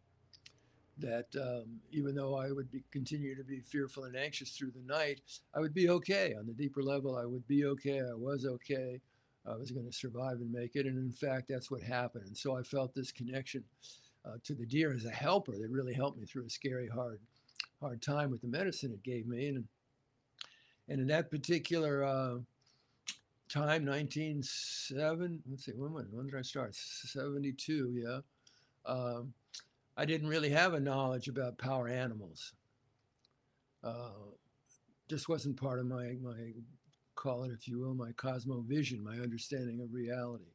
that 0.99 1.26
um, 1.40 1.81
even 1.90 2.14
though 2.14 2.37
I 2.37 2.52
would 2.52 2.71
be, 2.71 2.83
continue 2.90 3.35
to 3.35 3.43
be 3.45 3.61
fearful 3.61 4.05
and 4.05 4.14
anxious 4.14 4.50
through 4.50 4.73
the 4.73 4.93
night, 4.93 5.23
I 5.55 5.61
would 5.61 5.73
be 5.73 5.88
okay 5.88 6.35
on 6.38 6.47
the 6.47 6.52
deeper 6.52 6.83
level. 6.83 7.17
I 7.17 7.25
would 7.25 7.47
be 7.49 7.64
okay. 7.64 8.00
I 8.00 8.14
was 8.14 8.45
okay. 8.45 9.00
I 9.47 9.57
was 9.57 9.71
going 9.71 9.87
to 9.87 9.97
survive 9.97 10.40
and 10.40 10.52
make 10.52 10.76
it. 10.76 10.85
And 10.85 10.99
in 10.99 11.11
fact, 11.11 11.49
that's 11.49 11.71
what 11.71 11.83
happened. 11.83 12.26
And 12.26 12.37
so 12.37 12.55
I 12.55 12.62
felt 12.62 12.95
this 12.95 13.12
connection 13.12 13.64
uh, 14.26 14.37
to 14.45 14.55
the 14.55 14.67
deer 14.67 14.93
as 14.93 15.07
a 15.07 15.11
helper 15.11 15.52
that 15.52 15.71
really 15.71 15.95
helped 15.95 16.19
me 16.19 16.26
through 16.26 16.45
a 16.45 16.50
scary, 16.50 16.88
hard, 16.88 17.21
hard 17.80 18.02
time 18.02 18.30
with 18.30 18.42
the 18.42 18.49
medicine 18.49 18.92
it 18.92 19.02
gave 19.02 19.26
me. 19.26 19.49
And 19.49 19.64
and 20.88 21.00
in 21.00 21.06
that 21.06 21.30
particular 21.30 22.04
uh, 22.04 22.38
time, 23.49 23.84
1907. 23.87 25.42
Let's 25.49 25.64
see, 25.64 25.72
when, 25.72 25.92
when, 25.92 26.26
did 26.26 26.37
I 26.37 26.42
start? 26.42 26.75
72, 26.75 27.92
yeah. 27.94 28.18
Um, 28.87 29.32
I 29.96 30.04
didn't 30.04 30.28
really 30.28 30.50
have 30.50 30.75
a 30.75 30.80
knowledge 30.80 31.28
about 31.28 31.58
power 31.58 31.88
animals. 31.88 32.54
Uh, 33.84 34.32
just 35.08 35.28
wasn't 35.28 35.60
part 35.60 35.78
of 35.78 35.87
my, 35.87 36.16
my 36.22 36.52
call 37.14 37.44
it, 37.44 37.52
if 37.52 37.68
you 37.68 37.78
will, 37.78 37.94
my 37.94 38.10
cosmovision, 38.12 39.00
my 39.00 39.18
understanding 39.18 39.80
of 39.80 39.92
reality. 39.92 40.52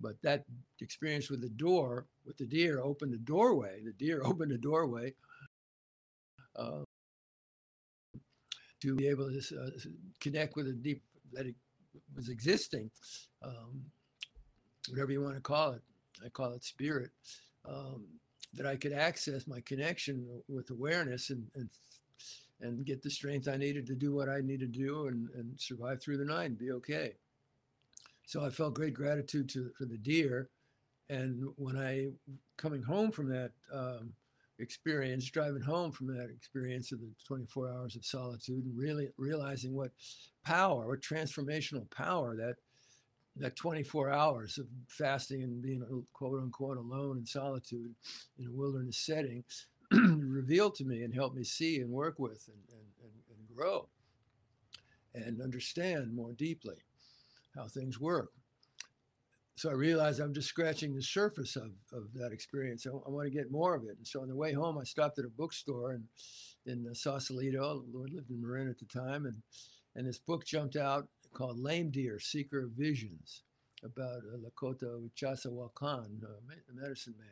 But 0.00 0.20
that 0.22 0.44
experience 0.80 1.30
with 1.30 1.40
the 1.40 1.48
door, 1.48 2.06
with 2.26 2.36
the 2.36 2.46
deer, 2.46 2.80
opened 2.80 3.14
a 3.14 3.18
doorway. 3.18 3.82
The 3.84 3.92
deer 3.92 4.22
opened 4.24 4.52
a 4.52 4.58
doorway 4.58 5.14
uh, 6.56 6.84
to 8.80 8.96
be 8.96 9.08
able 9.08 9.30
to 9.30 9.38
uh, 9.60 9.70
connect 10.20 10.56
with 10.56 10.68
a 10.68 10.72
deep 10.72 11.02
that 11.32 11.46
it 11.46 11.54
was 12.14 12.28
existing, 12.28 12.90
um, 13.42 13.82
whatever 14.88 15.12
you 15.12 15.22
want 15.22 15.34
to 15.34 15.40
call 15.40 15.72
it. 15.72 15.82
I 16.24 16.28
call 16.28 16.52
it 16.52 16.64
spirit. 16.64 17.10
Um, 17.68 18.04
that 18.54 18.66
I 18.66 18.76
could 18.76 18.92
access 18.92 19.46
my 19.46 19.60
connection 19.60 20.26
with 20.48 20.70
awareness 20.70 21.30
and, 21.30 21.46
and 21.54 21.70
and 22.62 22.84
get 22.86 23.02
the 23.02 23.10
strength 23.10 23.48
I 23.48 23.56
needed 23.56 23.86
to 23.86 23.94
do 23.94 24.14
what 24.14 24.28
I 24.28 24.40
needed 24.40 24.72
to 24.72 24.78
do 24.78 25.08
and, 25.08 25.28
and 25.34 25.60
survive 25.60 26.00
through 26.00 26.18
the 26.18 26.24
night 26.24 26.44
and 26.44 26.58
be 26.58 26.70
okay. 26.72 27.14
So 28.24 28.44
I 28.44 28.50
felt 28.50 28.74
great 28.74 28.94
gratitude 28.94 29.48
to, 29.50 29.70
for 29.76 29.84
the 29.84 29.98
deer. 29.98 30.48
And 31.10 31.44
when 31.56 31.76
I, 31.76 32.10
coming 32.56 32.82
home 32.82 33.10
from 33.10 33.28
that 33.30 33.50
um, 33.72 34.12
experience, 34.58 35.30
driving 35.30 35.62
home 35.62 35.92
from 35.92 36.06
that 36.08 36.30
experience 36.30 36.92
of 36.92 37.00
the 37.00 37.10
24 37.26 37.70
hours 37.70 37.96
of 37.96 38.04
solitude 38.04 38.64
and 38.64 38.76
really 38.76 39.08
realizing 39.16 39.74
what 39.74 39.90
power, 40.44 40.86
what 40.86 41.00
transformational 41.00 41.90
power 41.90 42.36
that 42.36 42.56
that 43.36 43.56
24 43.56 44.10
hours 44.10 44.58
of 44.58 44.66
fasting 44.88 45.42
and 45.42 45.62
being 45.62 45.82
quote 46.12 46.42
unquote 46.42 46.76
alone 46.76 47.16
in 47.18 47.24
solitude 47.24 47.94
in 48.38 48.46
a 48.46 48.52
wilderness 48.52 48.98
setting 48.98 49.42
revealed 49.90 50.74
to 50.74 50.84
me 50.84 51.02
and 51.02 51.14
helped 51.14 51.36
me 51.36 51.44
see 51.44 51.80
and 51.80 51.90
work 51.90 52.18
with 52.18 52.46
and, 52.48 52.62
and, 52.72 52.86
and, 53.02 53.12
and 53.30 53.56
grow 53.56 53.88
and 55.14 55.40
understand 55.40 56.14
more 56.14 56.32
deeply 56.32 56.76
how 57.54 57.66
things 57.68 58.00
work. 58.00 58.32
So 59.56 59.70
I 59.70 59.74
realized 59.74 60.20
I'm 60.20 60.34
just 60.34 60.48
scratching 60.48 60.94
the 60.94 61.02
surface 61.02 61.56
of, 61.56 61.70
of 61.92 62.12
that 62.14 62.32
experience. 62.32 62.86
I, 62.86 62.90
I 62.90 63.10
want 63.10 63.26
to 63.26 63.30
get 63.30 63.50
more 63.50 63.74
of 63.74 63.84
it. 63.84 63.96
And 63.98 64.06
so 64.06 64.22
on 64.22 64.28
the 64.28 64.36
way 64.36 64.52
home, 64.52 64.78
I 64.78 64.84
stopped 64.84 65.18
at 65.18 65.24
a 65.24 65.28
bookstore 65.28 65.92
in, 65.92 66.04
in 66.66 66.86
uh, 66.90 66.94
Sausalito. 66.94 67.84
Lord 67.92 68.10
lived 68.12 68.30
in 68.30 68.40
Marin 68.40 68.68
at 68.68 68.78
the 68.78 68.86
time. 68.86 69.26
And, 69.26 69.42
and 69.94 70.06
this 70.06 70.18
book 70.18 70.46
jumped 70.46 70.76
out 70.76 71.06
called 71.34 71.58
Lame 71.58 71.90
Deer, 71.90 72.18
Seeker 72.18 72.64
of 72.64 72.70
Visions, 72.70 73.42
about 73.84 74.22
uh, 74.32 74.38
Lakota 74.38 75.00
Wichasa 75.00 75.48
Wakan, 75.48 76.22
a 76.22 76.74
medicine 76.74 77.14
man, 77.18 77.28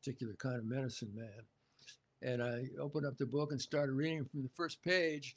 particular 0.00 0.34
kind 0.38 0.56
of 0.56 0.64
medicine 0.64 1.12
man. 1.14 1.42
And 2.22 2.42
I 2.42 2.64
opened 2.80 3.06
up 3.06 3.16
the 3.16 3.26
book 3.26 3.52
and 3.52 3.60
started 3.60 3.92
reading 3.92 4.24
from 4.24 4.42
the 4.42 4.50
first 4.56 4.82
page. 4.82 5.34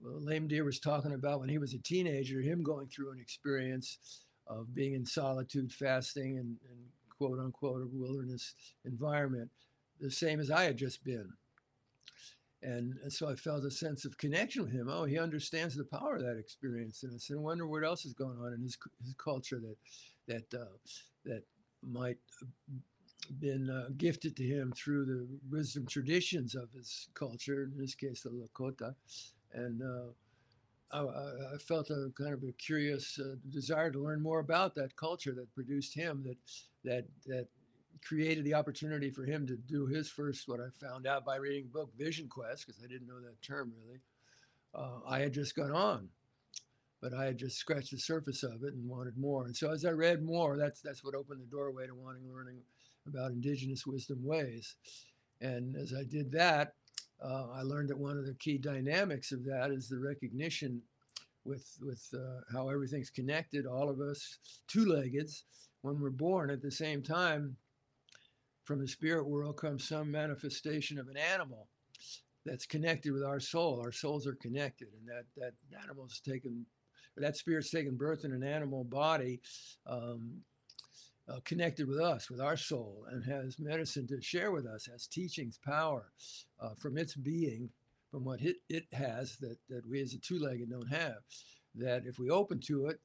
Well, 0.00 0.20
Lame 0.20 0.48
Deer 0.48 0.64
was 0.64 0.80
talking 0.80 1.12
about 1.12 1.40
when 1.40 1.48
he 1.48 1.58
was 1.58 1.74
a 1.74 1.78
teenager, 1.78 2.40
him 2.40 2.62
going 2.62 2.88
through 2.88 3.12
an 3.12 3.20
experience 3.20 3.98
of 4.46 4.74
being 4.74 4.94
in 4.94 5.06
solitude, 5.06 5.72
fasting, 5.72 6.38
and, 6.38 6.56
and 6.68 6.78
quote 7.16 7.38
unquote 7.38 7.82
a 7.82 7.86
wilderness 7.92 8.54
environment, 8.84 9.50
the 10.00 10.10
same 10.10 10.40
as 10.40 10.50
I 10.50 10.64
had 10.64 10.76
just 10.76 11.04
been. 11.04 11.32
And, 12.62 12.94
so 13.08 13.28
I 13.28 13.34
felt 13.34 13.64
a 13.64 13.70
sense 13.70 14.04
of 14.04 14.16
connection 14.18 14.62
with 14.62 14.72
him. 14.72 14.88
Oh, 14.88 15.04
he 15.04 15.18
understands 15.18 15.74
the 15.74 15.84
power 15.84 16.16
of 16.16 16.22
that 16.22 16.38
experience. 16.38 17.02
And 17.02 17.12
I 17.12 17.18
said, 17.18 17.36
I 17.36 17.40
wonder 17.40 17.66
what 17.66 17.84
else 17.84 18.04
is 18.04 18.14
going 18.14 18.38
on 18.38 18.52
in 18.52 18.62
his, 18.62 18.78
his 19.04 19.14
culture 19.14 19.60
that 19.60 19.76
that 20.28 20.60
uh, 20.60 20.66
that 21.24 21.42
might 21.82 22.18
been 23.40 23.70
uh, 23.70 23.88
gifted 23.96 24.36
to 24.36 24.44
him 24.44 24.72
through 24.72 25.04
the 25.04 25.26
wisdom 25.50 25.86
traditions 25.86 26.54
of 26.54 26.70
his 26.72 27.08
culture, 27.14 27.64
in 27.64 27.78
this 27.78 27.94
case, 27.94 28.22
the 28.22 28.30
Lakota. 28.30 28.94
And 29.52 29.82
uh, 29.82 30.12
I, 30.92 31.58
felt 31.58 31.90
a 31.90 32.10
kind 32.18 32.34
of 32.34 32.42
a 32.42 32.52
curious 32.52 33.18
uh, 33.18 33.36
desire 33.48 33.90
to 33.90 33.98
learn 33.98 34.22
more 34.22 34.40
about 34.40 34.74
that 34.74 34.94
culture 34.96 35.32
that 35.34 35.54
produced 35.54 35.94
him, 35.94 36.22
that 36.24 36.36
that 36.84 37.04
that 37.26 37.48
created 38.04 38.44
the 38.44 38.54
opportunity 38.54 39.10
for 39.10 39.24
him 39.24 39.46
to 39.46 39.56
do 39.56 39.86
his 39.86 40.10
first, 40.10 40.48
what 40.48 40.60
I 40.60 40.68
found 40.84 41.06
out 41.06 41.24
by 41.24 41.36
reading 41.36 41.68
book 41.72 41.90
Vision 41.96 42.28
Quest, 42.28 42.66
because 42.66 42.82
I 42.82 42.88
didn't 42.88 43.06
know 43.06 43.20
that 43.20 43.40
term 43.42 43.72
really. 43.86 44.00
Uh, 44.74 45.00
I 45.06 45.20
had 45.20 45.32
just 45.32 45.54
gone 45.54 45.72
on, 45.72 46.08
but 47.00 47.14
I 47.14 47.26
had 47.26 47.38
just 47.38 47.58
scratched 47.58 47.92
the 47.92 47.98
surface 47.98 48.42
of 48.42 48.64
it 48.64 48.74
and 48.74 48.88
wanted 48.88 49.16
more. 49.16 49.44
And 49.44 49.56
so 49.56 49.70
as 49.70 49.84
I 49.84 49.90
read 49.90 50.22
more, 50.22 50.56
that's 50.56 50.80
that's 50.80 51.04
what 51.04 51.14
opened 51.14 51.40
the 51.40 51.56
doorway 51.56 51.86
to 51.86 51.94
wanting 51.94 52.30
learning 52.32 52.58
about 53.06 53.32
indigenous 53.32 53.86
wisdom 53.86 54.24
ways. 54.24 54.76
And 55.40 55.76
as 55.76 55.92
I 55.92 56.04
did 56.04 56.32
that, 56.32 56.74
uh, 57.24 57.46
I 57.54 57.62
learned 57.62 57.90
that 57.90 57.98
one 57.98 58.18
of 58.18 58.26
the 58.26 58.34
key 58.34 58.58
dynamics 58.58 59.32
of 59.32 59.44
that 59.44 59.70
is 59.70 59.88
the 59.88 59.98
recognition 59.98 60.82
with 61.44 61.66
with 61.80 62.02
uh, 62.14 62.40
how 62.52 62.68
everything's 62.68 63.10
connected. 63.10 63.66
All 63.66 63.88
of 63.88 64.00
us 64.00 64.38
two-leggeds, 64.68 65.44
when 65.82 66.00
we're 66.00 66.10
born 66.10 66.50
at 66.50 66.62
the 66.62 66.70
same 66.70 67.02
time, 67.02 67.56
from 68.64 68.80
the 68.80 68.88
spirit 68.88 69.26
world 69.26 69.56
comes 69.56 69.88
some 69.88 70.10
manifestation 70.10 70.98
of 70.98 71.08
an 71.08 71.16
animal 71.16 71.68
that's 72.44 72.66
connected 72.66 73.12
with 73.12 73.24
our 73.24 73.40
soul. 73.40 73.80
Our 73.84 73.92
souls 73.92 74.26
are 74.26 74.34
connected, 74.34 74.88
and 74.98 75.08
that 75.08 75.24
that 75.36 75.54
animal's 75.82 76.20
taken, 76.20 76.66
that 77.16 77.36
spirit's 77.36 77.70
taken 77.70 77.96
birth 77.96 78.24
in 78.24 78.32
an 78.32 78.44
animal 78.44 78.84
body. 78.84 79.40
Um, 79.86 80.42
uh, 81.28 81.38
connected 81.44 81.88
with 81.88 82.00
us, 82.00 82.30
with 82.30 82.40
our 82.40 82.56
soul, 82.56 83.06
and 83.10 83.24
has 83.24 83.58
medicine 83.58 84.06
to 84.08 84.20
share 84.20 84.50
with 84.50 84.66
us, 84.66 84.86
has 84.86 85.06
teachings, 85.06 85.58
power 85.64 86.10
uh, 86.60 86.74
from 86.78 86.98
its 86.98 87.14
being, 87.14 87.70
from 88.10 88.24
what 88.24 88.40
it, 88.40 88.56
it 88.68 88.84
has 88.92 89.36
that, 89.38 89.56
that 89.68 89.88
we 89.88 90.00
as 90.00 90.14
a 90.14 90.18
two 90.18 90.38
legged 90.38 90.70
don't 90.70 90.92
have. 90.92 91.16
That 91.74 92.04
if 92.06 92.18
we 92.18 92.30
open 92.30 92.60
to 92.66 92.86
it, 92.86 93.00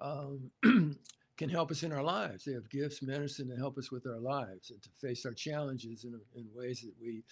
um, 0.00 0.50
can 1.36 1.50
help 1.50 1.70
us 1.70 1.82
in 1.82 1.92
our 1.92 2.02
lives. 2.02 2.44
They 2.44 2.52
have 2.52 2.70
gifts, 2.70 3.02
medicine 3.02 3.48
to 3.50 3.56
help 3.56 3.76
us 3.76 3.92
with 3.92 4.06
our 4.06 4.20
lives 4.20 4.70
and 4.70 4.82
to 4.82 4.88
face 5.00 5.26
our 5.26 5.34
challenges 5.34 6.04
in, 6.04 6.18
in 6.34 6.46
ways 6.54 6.80
that 6.80 6.94
we, 7.00 7.24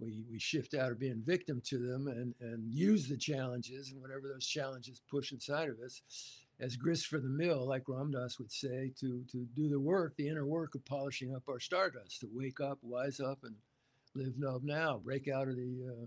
we, 0.00 0.24
we 0.28 0.38
shift 0.38 0.74
out 0.74 0.90
of 0.90 0.98
being 0.98 1.22
victim 1.24 1.62
to 1.66 1.78
them 1.78 2.08
and, 2.08 2.34
and 2.40 2.72
use 2.72 3.08
the 3.08 3.16
challenges 3.16 3.92
and 3.92 4.00
whatever 4.00 4.22
those 4.32 4.46
challenges 4.46 5.00
push 5.08 5.30
inside 5.30 5.68
of 5.68 5.78
us 5.78 6.02
as 6.62 6.76
grist 6.76 7.08
for 7.08 7.18
the 7.18 7.28
mill, 7.28 7.66
like 7.66 7.88
Ram 7.88 8.12
Dass 8.12 8.38
would 8.38 8.52
say, 8.52 8.92
to, 9.00 9.24
to 9.32 9.46
do 9.56 9.68
the 9.68 9.80
work, 9.80 10.14
the 10.16 10.28
inner 10.28 10.46
work 10.46 10.74
of 10.76 10.84
polishing 10.84 11.34
up 11.34 11.42
our 11.48 11.58
stardust, 11.58 12.20
to 12.20 12.28
wake 12.32 12.60
up, 12.60 12.78
wise 12.82 13.18
up, 13.18 13.40
and 13.42 13.56
live 14.14 14.34
love 14.38 14.62
now, 14.62 15.00
break 15.04 15.26
out 15.28 15.48
of 15.48 15.56
the, 15.56 15.80
uh, 15.90 16.06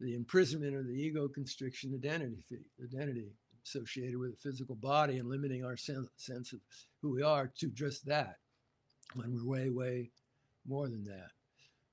the 0.00 0.14
imprisonment 0.14 0.74
of 0.74 0.86
the 0.86 0.94
ego 0.94 1.28
constriction 1.28 1.92
identity, 1.94 2.42
identity 2.82 3.28
associated 3.66 4.18
with 4.18 4.30
the 4.30 4.50
physical 4.50 4.76
body 4.76 5.18
and 5.18 5.28
limiting 5.28 5.64
our 5.64 5.76
sen- 5.76 6.08
sense 6.16 6.52
of 6.54 6.60
who 7.02 7.14
we 7.14 7.22
are 7.22 7.52
to 7.58 7.68
just 7.68 8.06
that 8.06 8.36
when 9.14 9.34
we're 9.34 9.46
way, 9.46 9.68
way 9.68 10.10
more 10.66 10.88
than 10.88 11.04
that. 11.04 11.30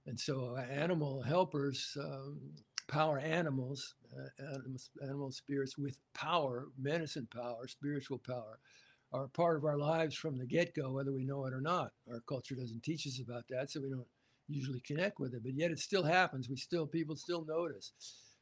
And 0.06 0.18
so, 0.18 0.56
uh, 0.58 0.62
animal 0.62 1.22
helpers, 1.22 1.98
um, 2.00 2.40
power 2.90 3.20
animals, 3.20 3.96
uh, 4.18 4.58
animal 5.02 5.32
spirits 5.32 5.78
with 5.78 6.00
power, 6.14 6.68
medicine 6.78 7.28
power, 7.34 7.68
spiritual 7.68 8.18
power, 8.18 8.60
are 9.14 9.28
part 9.28 9.58
of 9.58 9.64
our 9.64 9.78
lives 9.78 10.16
from 10.16 10.38
the 10.38 10.46
get 10.46 10.76
go, 10.76 10.92
whether 10.92 11.14
we 11.14 11.24
know 11.24 11.46
it 11.46 11.54
or 11.54 11.62
not. 11.62 11.92
Our 12.12 12.20
culture 12.28 12.56
doesn't 12.56 12.84
teach 12.84 13.08
us 13.08 13.20
about 13.20 13.46
that, 13.50 13.72
so 13.72 13.82
we 13.82 13.90
don't 13.90 14.08
usually 14.48 14.82
connect 14.82 15.20
with 15.20 15.34
it. 15.34 15.44
But 15.44 15.54
yet 15.54 15.72
it 15.72 15.80
still 15.80 16.04
happens. 16.04 16.50
We 16.50 16.58
still, 16.58 16.86
people 16.86 17.16
still 17.16 17.46
notice. 17.46 17.94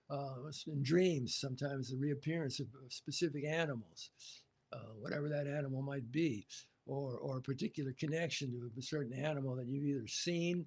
Uh, 0.09 0.49
in 0.67 0.81
dreams, 0.81 1.35
sometimes 1.35 1.89
the 1.89 1.97
reappearance 1.97 2.59
of, 2.61 2.67
of 2.83 2.93
specific 2.93 3.45
animals, 3.45 4.09
uh, 4.71 4.93
whatever 4.99 5.27
that 5.29 5.47
animal 5.47 5.81
might 5.81 6.09
be, 6.11 6.47
or, 6.85 7.17
or 7.17 7.37
a 7.37 7.41
particular 7.41 7.93
connection 7.99 8.51
to 8.51 8.71
a 8.79 8.81
certain 8.81 9.13
animal 9.13 9.55
that 9.55 9.67
you've 9.67 9.83
either 9.83 10.07
seen 10.07 10.65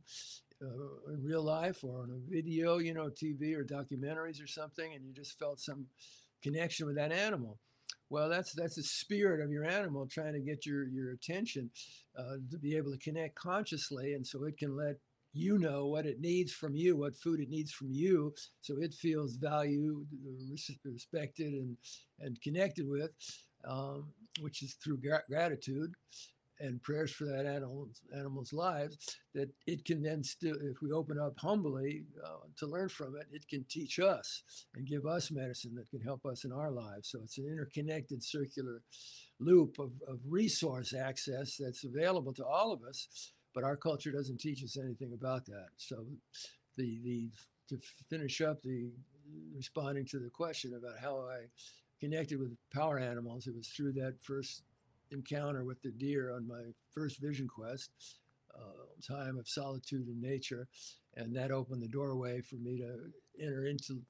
uh, 0.62 1.12
in 1.12 1.22
real 1.24 1.42
life 1.42 1.82
or 1.84 2.02
on 2.02 2.10
a 2.10 2.32
video, 2.32 2.78
you 2.78 2.94
know, 2.94 3.08
TV 3.08 3.54
or 3.56 3.64
documentaries 3.64 4.42
or 4.42 4.46
something, 4.46 4.94
and 4.94 5.04
you 5.04 5.12
just 5.12 5.38
felt 5.38 5.60
some 5.60 5.86
connection 6.42 6.86
with 6.86 6.96
that 6.96 7.12
animal. 7.12 7.58
Well, 8.08 8.28
that's 8.28 8.52
that's 8.52 8.74
the 8.74 8.82
spirit 8.82 9.40
of 9.40 9.50
your 9.52 9.64
animal 9.64 10.06
trying 10.06 10.32
to 10.34 10.40
get 10.40 10.66
your 10.66 10.88
your 10.88 11.12
attention 11.12 11.70
uh, 12.18 12.36
to 12.50 12.58
be 12.58 12.76
able 12.76 12.92
to 12.92 12.98
connect 12.98 13.36
consciously, 13.36 14.14
and 14.14 14.26
so 14.26 14.44
it 14.44 14.58
can 14.58 14.76
let 14.76 14.96
you 15.32 15.58
know 15.58 15.86
what 15.86 16.06
it 16.06 16.20
needs 16.20 16.52
from 16.52 16.74
you, 16.74 16.96
what 16.96 17.16
food 17.16 17.38
it 17.38 17.48
needs 17.48 17.70
from 17.70 17.88
you, 17.92 18.34
so 18.62 18.74
it 18.80 18.92
feels 18.92 19.36
valued, 19.36 20.08
respected, 20.84 21.52
and 21.52 21.76
and 22.18 22.40
connected 22.42 22.88
with, 22.88 23.12
um, 23.64 24.12
which 24.40 24.62
is 24.62 24.74
through 24.74 25.00
gratitude 25.28 25.94
and 26.60 26.82
prayers 26.82 27.10
for 27.10 27.24
that 27.24 27.46
animal's, 27.46 28.02
animal's 28.14 28.52
lives, 28.52 29.18
that 29.34 29.48
it 29.66 29.84
can 29.84 30.02
then 30.02 30.22
still, 30.22 30.56
if 30.62 30.82
we 30.82 30.92
open 30.92 31.18
up 31.18 31.38
humbly 31.38 32.04
uh, 32.24 32.46
to 32.58 32.66
learn 32.66 32.88
from 32.88 33.16
it, 33.16 33.26
it 33.32 33.48
can 33.48 33.64
teach 33.68 33.98
us 33.98 34.42
and 34.74 34.86
give 34.86 35.06
us 35.06 35.30
medicine 35.30 35.74
that 35.74 35.90
can 35.90 36.00
help 36.00 36.24
us 36.26 36.44
in 36.44 36.52
our 36.52 36.70
lives. 36.70 37.08
So 37.08 37.20
it's 37.22 37.38
an 37.38 37.46
interconnected 37.46 38.22
circular 38.22 38.82
loop 39.38 39.78
of, 39.78 39.92
of 40.06 40.18
resource 40.28 40.92
access 40.94 41.56
that's 41.56 41.84
available 41.84 42.34
to 42.34 42.44
all 42.44 42.72
of 42.72 42.82
us, 42.82 43.32
but 43.54 43.64
our 43.64 43.76
culture 43.76 44.12
doesn't 44.12 44.40
teach 44.40 44.62
us 44.62 44.76
anything 44.76 45.12
about 45.14 45.46
that. 45.46 45.68
So 45.78 46.04
the, 46.76 47.00
the, 47.02 47.30
to 47.70 47.78
finish 48.08 48.40
up 48.40 48.62
the 48.62 48.90
responding 49.54 50.04
to 50.06 50.18
the 50.18 50.30
question 50.30 50.74
about 50.74 50.98
how 51.00 51.20
I 51.20 51.46
connected 52.00 52.38
with 52.38 52.56
power 52.74 52.98
animals. 52.98 53.46
It 53.46 53.54
was 53.54 53.68
through 53.68 53.92
that 53.92 54.14
first 54.22 54.62
encounter 55.10 55.64
with 55.64 55.80
the 55.82 55.90
deer 55.90 56.32
on 56.32 56.46
my 56.46 56.62
first 56.92 57.20
vision 57.20 57.48
quest, 57.48 57.90
uh, 58.54 59.14
time 59.14 59.38
of 59.38 59.48
solitude 59.48 60.08
in 60.08 60.20
nature, 60.20 60.68
and 61.16 61.34
that 61.34 61.50
opened 61.50 61.82
the 61.82 61.88
doorway 61.88 62.40
for 62.40 62.56
me 62.56 62.78
to 62.78 63.44
enter 63.44 63.66
into 63.66 64.00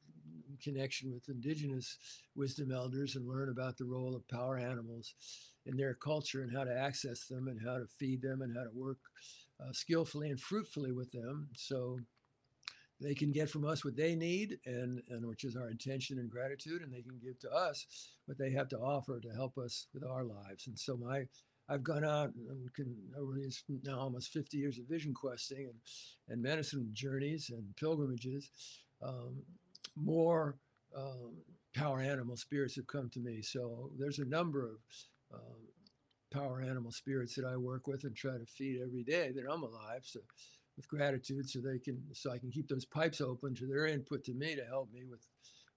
connection 0.63 1.13
with 1.13 1.29
indigenous 1.29 1.97
wisdom 2.35 2.73
elders 2.73 3.17
and 3.17 3.27
learn 3.27 3.49
about 3.49 3.77
the 3.77 3.85
role 3.85 4.15
of 4.15 4.29
power 4.29 4.59
animals 4.59 5.15
in 5.67 5.77
their 5.77 5.95
culture 5.95 6.43
and 6.43 6.55
how 6.57 6.65
to 6.65 6.77
access 6.77 7.27
them 7.27 7.49
and 7.49 7.61
how 7.65 7.79
to 7.79 7.87
feed 7.99 8.23
them 8.23 8.43
and 8.43 8.57
how 8.57 8.65
to 8.65 8.71
work 8.75 8.99
uh, 9.61 9.73
skillfully 9.73 10.31
and 10.31 10.41
fruitfully 10.41 10.93
with 10.93 11.11
them. 11.13 11.49
So 11.55 11.99
they 13.01 13.15
can 13.15 13.33
get 13.33 13.51
from 13.51 13.65
us 13.65 13.85
what 13.85 13.97
they 13.97 14.15
need 14.15 14.59
and, 14.67 15.03
and 15.09 15.27
which 15.27 15.45
is 15.45 15.57
our 15.57 15.71
intention 15.71 16.19
and 16.19 16.31
gratitude 16.31 16.83
and 16.83 16.93
they 16.93 17.03
can 17.03 17.19
give 17.23 17.39
to 17.41 17.51
us 17.51 17.87
what 18.27 18.39
they 18.39 18.51
have 18.51 18.69
to 18.69 18.79
offer 18.79 19.21
to 19.21 19.31
help 19.31 19.57
us 19.59 19.87
with 19.95 20.05
our 20.05 20.25
lives. 20.25 20.67
And 20.67 20.79
so 20.79 20.97
my 20.97 21.27
i've 21.69 21.85
gone 21.85 22.05
out 22.05 22.33
and 22.35 22.75
can 22.75 22.97
over 23.17 23.33
these 23.33 23.63
now 23.85 23.97
almost 24.01 24.33
50 24.33 24.57
years 24.57 24.79
of 24.79 24.87
vision 24.87 25.15
questing 25.15 25.69
and, 25.69 25.79
and 26.29 26.43
medicine 26.43 26.91
journeys 26.93 27.51
and 27.51 27.77
pilgrimages 27.77 28.51
um, 29.03 29.37
more 29.97 30.57
um, 30.97 31.35
power 31.75 32.01
animal 32.01 32.37
spirits 32.37 32.77
have 32.77 32.87
come 32.87 33.09
to 33.11 33.21
me. 33.21 33.43
So 33.43 33.91
there's 33.99 34.19
a 34.19 34.25
number 34.25 34.67
of 34.67 34.79
um, 35.35 35.57
power 36.33 36.61
animal 36.61 36.93
spirits 36.93 37.35
that 37.35 37.45
i 37.45 37.57
work 37.57 37.87
with 37.87 38.05
and 38.05 38.15
try 38.15 38.33
to 38.39 38.47
feed 38.47 38.81
every 38.83 39.03
day 39.03 39.33
that 39.35 39.51
i'm 39.51 39.63
alive. 39.63 40.03
So 40.03 40.21
with 40.81 40.89
gratitude 40.89 41.49
so 41.49 41.61
they 41.61 41.79
can 41.79 42.01
so 42.15 42.33
I 42.33 42.39
can 42.39 42.51
keep 42.51 42.69
those 42.69 42.87
pipes 42.87 43.21
open 43.21 43.55
to 43.57 43.67
their 43.67 43.87
input 43.87 44.25
to 44.25 44.33
me 44.33 44.55
to 44.55 44.65
help 44.65 44.91
me 44.93 45.03
with 45.09 45.27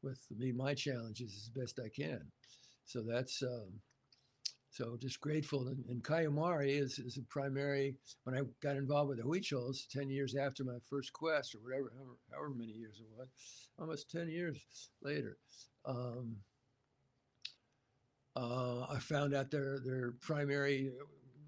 with 0.02 0.20
me 0.38 0.52
my 0.54 0.74
challenges 0.74 1.34
as 1.36 1.50
best 1.50 1.80
I 1.84 1.90
can. 1.90 2.22
So 2.86 3.02
that's 3.02 3.44
um, 3.44 3.82
so 4.70 4.98
just 5.00 5.20
grateful. 5.20 5.68
And, 5.68 5.84
and 5.90 6.04
Kauyumari 6.04 6.82
is, 6.82 7.00
is 7.00 7.18
a 7.18 7.24
primary. 7.24 7.96
When 8.24 8.36
I 8.36 8.42
got 8.62 8.78
involved 8.78 9.10
with 9.10 9.18
the 9.18 9.24
Huichols, 9.24 9.88
ten 9.90 10.10
years 10.10 10.36
after 10.36 10.64
my 10.64 10.78
first 10.90 11.12
quest, 11.12 11.54
or 11.54 11.60
whatever, 11.60 11.92
however, 11.96 12.18
however 12.32 12.54
many 12.56 12.72
years 12.72 13.02
it 13.02 13.08
was, 13.18 13.28
almost 13.80 14.10
ten 14.10 14.30
years 14.30 14.58
later, 15.02 15.38
um, 15.86 16.38
uh, 18.38 18.86
I 18.90 19.00
found 19.00 19.34
out 19.34 19.52
their 19.52 19.80
their 19.84 20.14
primary 20.22 20.92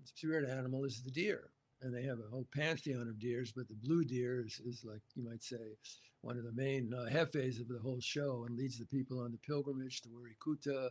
spirit 0.03 0.49
animal 0.49 0.83
is 0.83 1.01
the 1.01 1.11
deer 1.11 1.51
and 1.81 1.93
they 1.93 2.03
have 2.03 2.19
a 2.19 2.29
whole 2.29 2.47
pantheon 2.55 3.07
of 3.07 3.19
deers, 3.19 3.51
but 3.55 3.67
the 3.67 3.75
blue 3.75 4.03
deer 4.03 4.43
is, 4.45 4.61
is 4.65 4.83
like 4.83 5.01
you 5.15 5.23
might 5.23 5.43
say 5.43 5.77
one 6.21 6.37
of 6.37 6.43
the 6.43 6.51
main 6.53 6.91
uh, 6.93 7.09
jefes 7.09 7.59
of 7.59 7.67
the 7.67 7.79
whole 7.79 7.99
show 7.99 8.45
and 8.47 8.57
leads 8.57 8.79
the 8.79 8.85
people 8.85 9.19
on 9.19 9.31
the 9.31 9.37
pilgrimage 9.37 10.01
to 10.01 10.09
Wirikuta 10.09 10.89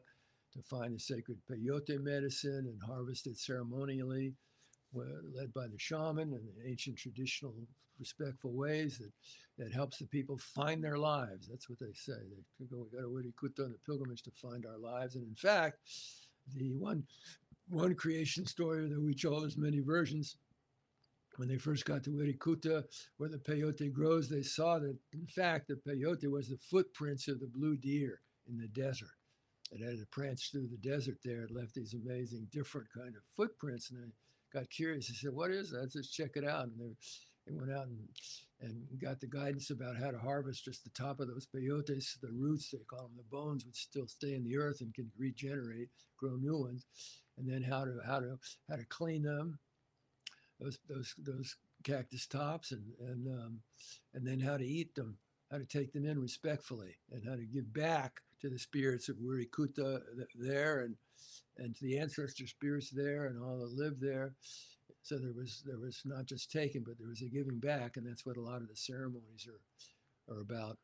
to 0.53 0.63
find 0.63 0.95
the 0.95 1.01
sacred 1.01 1.39
peyote 1.51 2.01
medicine 2.01 2.67
and 2.71 2.81
harvest 2.87 3.27
it 3.27 3.37
ceremonially, 3.37 4.33
led 4.95 5.53
by 5.53 5.67
the 5.67 5.79
shaman 5.79 6.33
and 6.33 6.47
the 6.47 6.71
ancient 6.71 6.97
traditional 6.97 7.53
respectful 7.99 8.53
ways 8.53 8.99
that, 8.99 9.11
that 9.59 9.73
helps 9.73 9.99
the 9.99 10.07
people 10.07 10.39
find 10.39 10.83
their 10.83 10.99
lives. 10.99 11.49
That's 11.49 11.69
what 11.69 11.81
they 11.81 11.93
say. 11.93 12.13
They 12.61 12.67
go, 12.67 12.87
we 12.93 12.99
go 12.99 13.03
to 13.03 13.09
Wirikuta 13.09 13.65
on 13.65 13.73
the 13.73 13.79
pilgrimage 13.85 14.23
to 14.23 14.31
find 14.31 14.65
our 14.67 14.79
lives. 14.79 15.17
And 15.17 15.27
in 15.27 15.35
fact, 15.35 15.79
the 16.55 16.73
one 16.75 17.05
one 17.69 17.95
creation 17.95 18.47
story 18.47 18.89
that 18.89 19.01
we 19.01 19.15
chose, 19.15 19.57
many 19.57 19.81
versions, 19.81 20.37
when 21.37 21.49
they 21.49 21.59
first 21.59 21.85
got 21.85 22.05
to 22.05 22.11
Wirikuta, 22.11 22.85
where 23.17 23.29
the 23.29 23.39
peyote 23.39 23.93
grows, 23.93 24.29
they 24.29 24.43
saw 24.43 24.79
that, 24.79 24.97
in 25.13 25.27
fact, 25.27 25.69
the 25.69 25.77
peyote 25.77 26.31
was 26.31 26.49
the 26.49 26.59
footprints 26.71 27.29
of 27.29 27.41
the 27.41 27.47
blue 27.47 27.77
deer 27.77 28.21
in 28.49 28.59
the 28.59 28.69
desert. 28.69 29.09
And 29.73 29.83
as 29.83 30.01
it 30.01 30.11
pranced 30.11 30.53
through 30.53 30.69
the 30.69 30.89
desert 30.89 31.19
there, 31.25 31.43
it 31.43 31.51
left 31.51 31.75
these 31.75 31.95
amazing, 31.95 32.49
different 32.53 32.87
kind 32.97 33.17
of 33.17 33.23
footprints. 33.37 33.91
And 33.91 34.01
they 34.01 34.61
got 34.61 34.71
curious. 34.71 35.09
They 35.09 35.15
said, 35.15 35.35
"What 35.35 35.51
is 35.51 35.71
that? 35.71 35.91
Let's 35.95 36.11
check 36.11 36.33
it 36.37 36.45
out." 36.45 36.67
And 36.67 36.79
they, 36.79 36.95
they 37.47 37.55
went 37.55 37.73
out 37.73 37.87
and, 37.87 37.99
and 38.61 38.87
got 39.01 39.21
the 39.21 39.27
guidance 39.27 39.71
about 39.71 39.97
how 39.97 40.11
to 40.11 40.19
harvest 40.19 40.65
just 40.65 40.85
the 40.85 40.91
top 40.91 41.19
of 41.19 41.29
those 41.29 41.49
peyotes. 41.53 42.21
The 42.21 42.31
roots, 42.31 42.71
they 42.71 42.79
call 42.89 43.09
them 43.09 43.17
the 43.17 43.37
bones, 43.37 43.65
would 43.65 43.75
still 43.75 44.07
stay 44.07 44.35
in 44.35 44.45
the 44.45 44.57
earth 44.57 44.81
and 44.81 44.95
can 44.95 45.11
regenerate, 45.19 45.89
grow 46.19 46.37
new 46.37 46.59
ones. 46.59 46.87
And 47.37 47.49
then 47.49 47.63
how 47.63 47.85
to 47.85 47.99
how 48.07 48.21
to 48.21 48.39
how 48.69 48.77
to 48.77 48.85
clean 48.85 49.23
them 49.23 49.59
those 50.65 50.79
those 50.89 51.15
those 51.19 51.57
cactus 51.83 52.27
tops 52.27 52.73
and 52.73 52.85
and 53.01 53.27
um, 53.29 53.61
and 54.15 54.27
then 54.27 54.41
how 54.41 54.57
to 54.57 54.65
eat 54.65 54.95
them, 54.95 55.17
how 55.51 55.59
to 55.59 55.67
take 55.67 55.93
them 55.93 56.07
in 56.07 56.21
respectfully, 56.21 56.97
and 57.13 57.25
how 57.25 57.37
to 57.37 57.45
give 57.45 57.73
back 57.73 58.21
to 58.41 58.49
the 58.49 58.59
spirits 58.59 59.09
of 59.09 59.17
Wirikuta 59.17 60.01
there 60.35 60.81
and 60.81 60.97
and 61.59 61.75
to 61.77 61.85
the 61.85 61.99
ancestor 61.99 62.47
spirits 62.47 62.91
there 62.91 63.27
and 63.27 63.43
all 63.43 63.59
that 63.59 63.73
live 63.73 64.01
there. 64.01 64.35
So 65.03 65.19
there 65.19 65.35
was 65.35 65.63
there 65.67 65.79
was 65.79 66.01
not 66.05 66.27
just 66.27 66.51
taking, 66.51 66.83
but 66.83 66.99
there 66.99 67.09
was 67.09 67.21
a 67.21 67.27
giving 67.27 67.59
back, 67.59 67.97
and 67.97 68.07
that's 68.07 68.25
what 68.25 68.39
a 68.39 68.43
lot 68.43 68.63
of 68.63 68.69
the 68.69 68.77
ceremonies 68.77 69.47
are 69.47 70.35
are 70.35 70.41
about. 70.41 70.79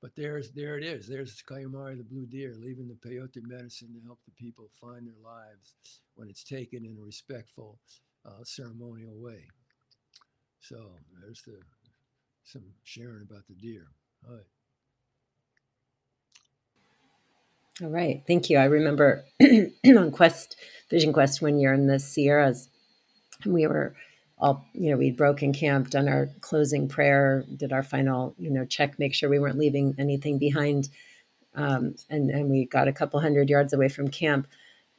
But 0.00 0.16
there's 0.16 0.50
there 0.52 0.78
it 0.78 0.84
is. 0.84 1.06
There's 1.06 1.42
Kauyumari 1.42 1.98
the 1.98 2.04
blue 2.04 2.24
deer 2.24 2.54
leaving 2.58 2.88
the 2.88 3.08
peyote 3.08 3.42
medicine 3.42 3.92
to 3.92 4.06
help 4.06 4.18
the 4.24 4.32
people 4.32 4.70
find 4.80 5.06
their 5.06 5.22
lives 5.22 5.74
when 6.14 6.30
it's 6.30 6.42
taken 6.42 6.86
in 6.86 6.96
a 6.98 7.04
respectful 7.04 7.78
uh, 8.26 8.44
ceremonial 8.44 9.18
way. 9.18 9.44
So 10.60 10.76
there's 11.22 11.42
the 11.42 11.58
some 12.44 12.64
sharing 12.84 13.22
about 13.22 13.46
the 13.48 13.54
deer. 13.54 13.86
All 14.28 14.34
right. 14.34 14.44
All 17.82 17.88
right. 17.90 18.22
Thank 18.26 18.50
you. 18.50 18.58
I 18.58 18.64
remember 18.64 19.24
on 19.86 20.10
Quest, 20.10 20.56
Vision 20.90 21.12
Quest 21.12 21.40
one 21.40 21.58
year 21.58 21.72
in 21.72 21.86
the 21.86 21.98
Sierras, 21.98 22.68
we 23.46 23.66
were 23.66 23.94
all, 24.38 24.66
you 24.74 24.90
know, 24.90 24.96
we'd 24.96 25.16
broken 25.16 25.52
camp, 25.52 25.90
done 25.90 26.08
our 26.08 26.28
closing 26.40 26.88
prayer, 26.88 27.44
did 27.56 27.72
our 27.72 27.82
final, 27.82 28.34
you 28.38 28.50
know, 28.50 28.64
check, 28.64 28.98
make 28.98 29.14
sure 29.14 29.28
we 29.30 29.38
weren't 29.38 29.58
leaving 29.58 29.94
anything 29.98 30.38
behind. 30.38 30.88
Um, 31.54 31.94
and, 32.08 32.30
and 32.30 32.50
we 32.50 32.66
got 32.66 32.88
a 32.88 32.92
couple 32.92 33.20
hundred 33.20 33.48
yards 33.48 33.72
away 33.72 33.88
from 33.88 34.08
camp. 34.08 34.46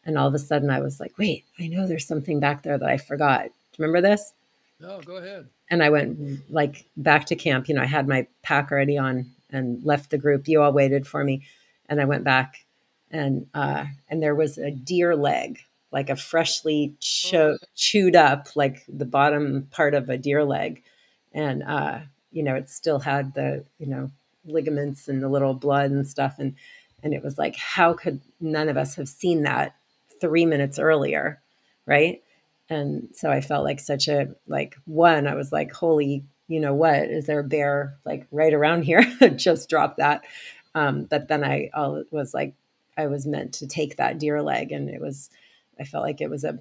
And 0.04 0.18
all 0.18 0.28
of 0.28 0.34
a 0.34 0.40
sudden 0.40 0.70
I 0.70 0.82
was 0.82 1.00
like, 1.00 1.18
wait, 1.18 1.46
I 1.60 1.68
know 1.68 1.88
there's 1.88 2.08
something 2.08 2.40
back 2.40 2.64
there 2.64 2.78
that 2.78 2.90
I 2.90 2.98
forgot. 2.98 3.44
Do 3.44 3.50
you 3.78 3.86
remember 3.86 4.08
this? 4.08 4.34
No, 4.80 5.00
go 5.02 5.18
ahead. 5.18 5.48
And 5.70 5.84
I 5.84 5.90
went 5.90 6.52
like 6.52 6.86
back 6.98 7.26
to 7.28 7.36
camp. 7.36 7.70
You 7.70 7.76
know, 7.76 7.84
I 7.84 7.86
had 7.86 8.08
my 8.08 8.28
pack 8.42 8.72
already 8.72 8.98
on 8.98 9.30
and 9.52 9.84
left 9.84 10.10
the 10.10 10.18
group. 10.18 10.48
You 10.48 10.62
all 10.62 10.74
waited 10.74 11.08
for 11.08 11.24
me. 11.24 11.44
And 11.88 12.02
I 12.02 12.06
went 12.06 12.24
back 12.24 12.66
and 13.12 13.48
uh, 13.54 13.86
and 14.10 14.24
there 14.24 14.36
was 14.36 14.58
a 14.58 14.72
deer 14.72 15.16
leg, 15.16 15.60
like 15.92 16.10
a 16.10 16.16
freshly 16.16 16.96
cho- 17.00 17.58
oh. 17.62 17.66
chewed 17.76 18.16
up, 18.16 18.48
like 18.56 18.84
the 18.88 19.06
bottom 19.06 19.68
part 19.72 19.94
of 19.94 20.10
a 20.10 20.18
deer 20.18 20.44
leg. 20.44 20.82
And 21.34 21.64
uh, 21.64 22.00
you 22.32 22.44
know, 22.44 22.56
it 22.56 22.70
still 22.70 23.00
had 23.00 23.34
the, 23.36 23.66
you 23.78 23.88
know, 23.88 24.10
ligaments 24.46 25.08
and 25.08 25.22
the 25.22 25.30
little 25.30 25.54
blood 25.54 25.92
and 25.92 26.08
stuff. 26.08 26.36
And 26.40 26.56
and 27.04 27.14
it 27.14 27.24
was 27.24 27.38
like, 27.38 27.56
how 27.56 27.94
could 27.94 28.22
none 28.40 28.70
of 28.70 28.78
us 28.78 28.96
have 28.96 29.10
seen 29.10 29.44
that 29.44 29.76
three 30.22 30.46
minutes 30.46 30.80
earlier, 30.80 31.42
right? 31.86 32.24
And 32.70 33.10
so 33.14 33.30
I 33.30 33.42
felt 33.42 33.66
like 33.66 33.82
such 33.82 34.08
a 34.08 34.34
like 34.48 34.76
one. 34.86 35.28
I 35.28 35.36
was 35.36 35.52
like, 35.52 35.74
holy, 35.74 36.24
you 36.48 36.60
know 36.60 36.74
what? 36.74 37.04
Is 37.04 37.26
there 37.26 37.42
a 37.42 37.44
bear 37.44 37.98
like 38.06 38.28
right 38.32 38.54
around 38.54 38.84
here? 38.84 39.04
Just 39.36 39.70
drop 39.70 39.98
that. 39.98 40.24
Um, 40.74 41.04
but 41.04 41.28
then 41.28 41.44
I 41.44 41.70
all 41.74 42.04
was 42.12 42.34
like, 42.34 42.54
I 42.98 43.08
was 43.08 43.26
meant 43.26 43.54
to 43.56 43.68
take 43.68 43.98
that 43.98 44.20
deer 44.20 44.42
leg, 44.42 44.72
and 44.72 44.90
it 44.90 45.02
was. 45.02 45.30
I 45.80 45.84
felt 45.84 46.04
like 46.04 46.22
it 46.22 46.30
was 46.30 46.44
a 46.44 46.60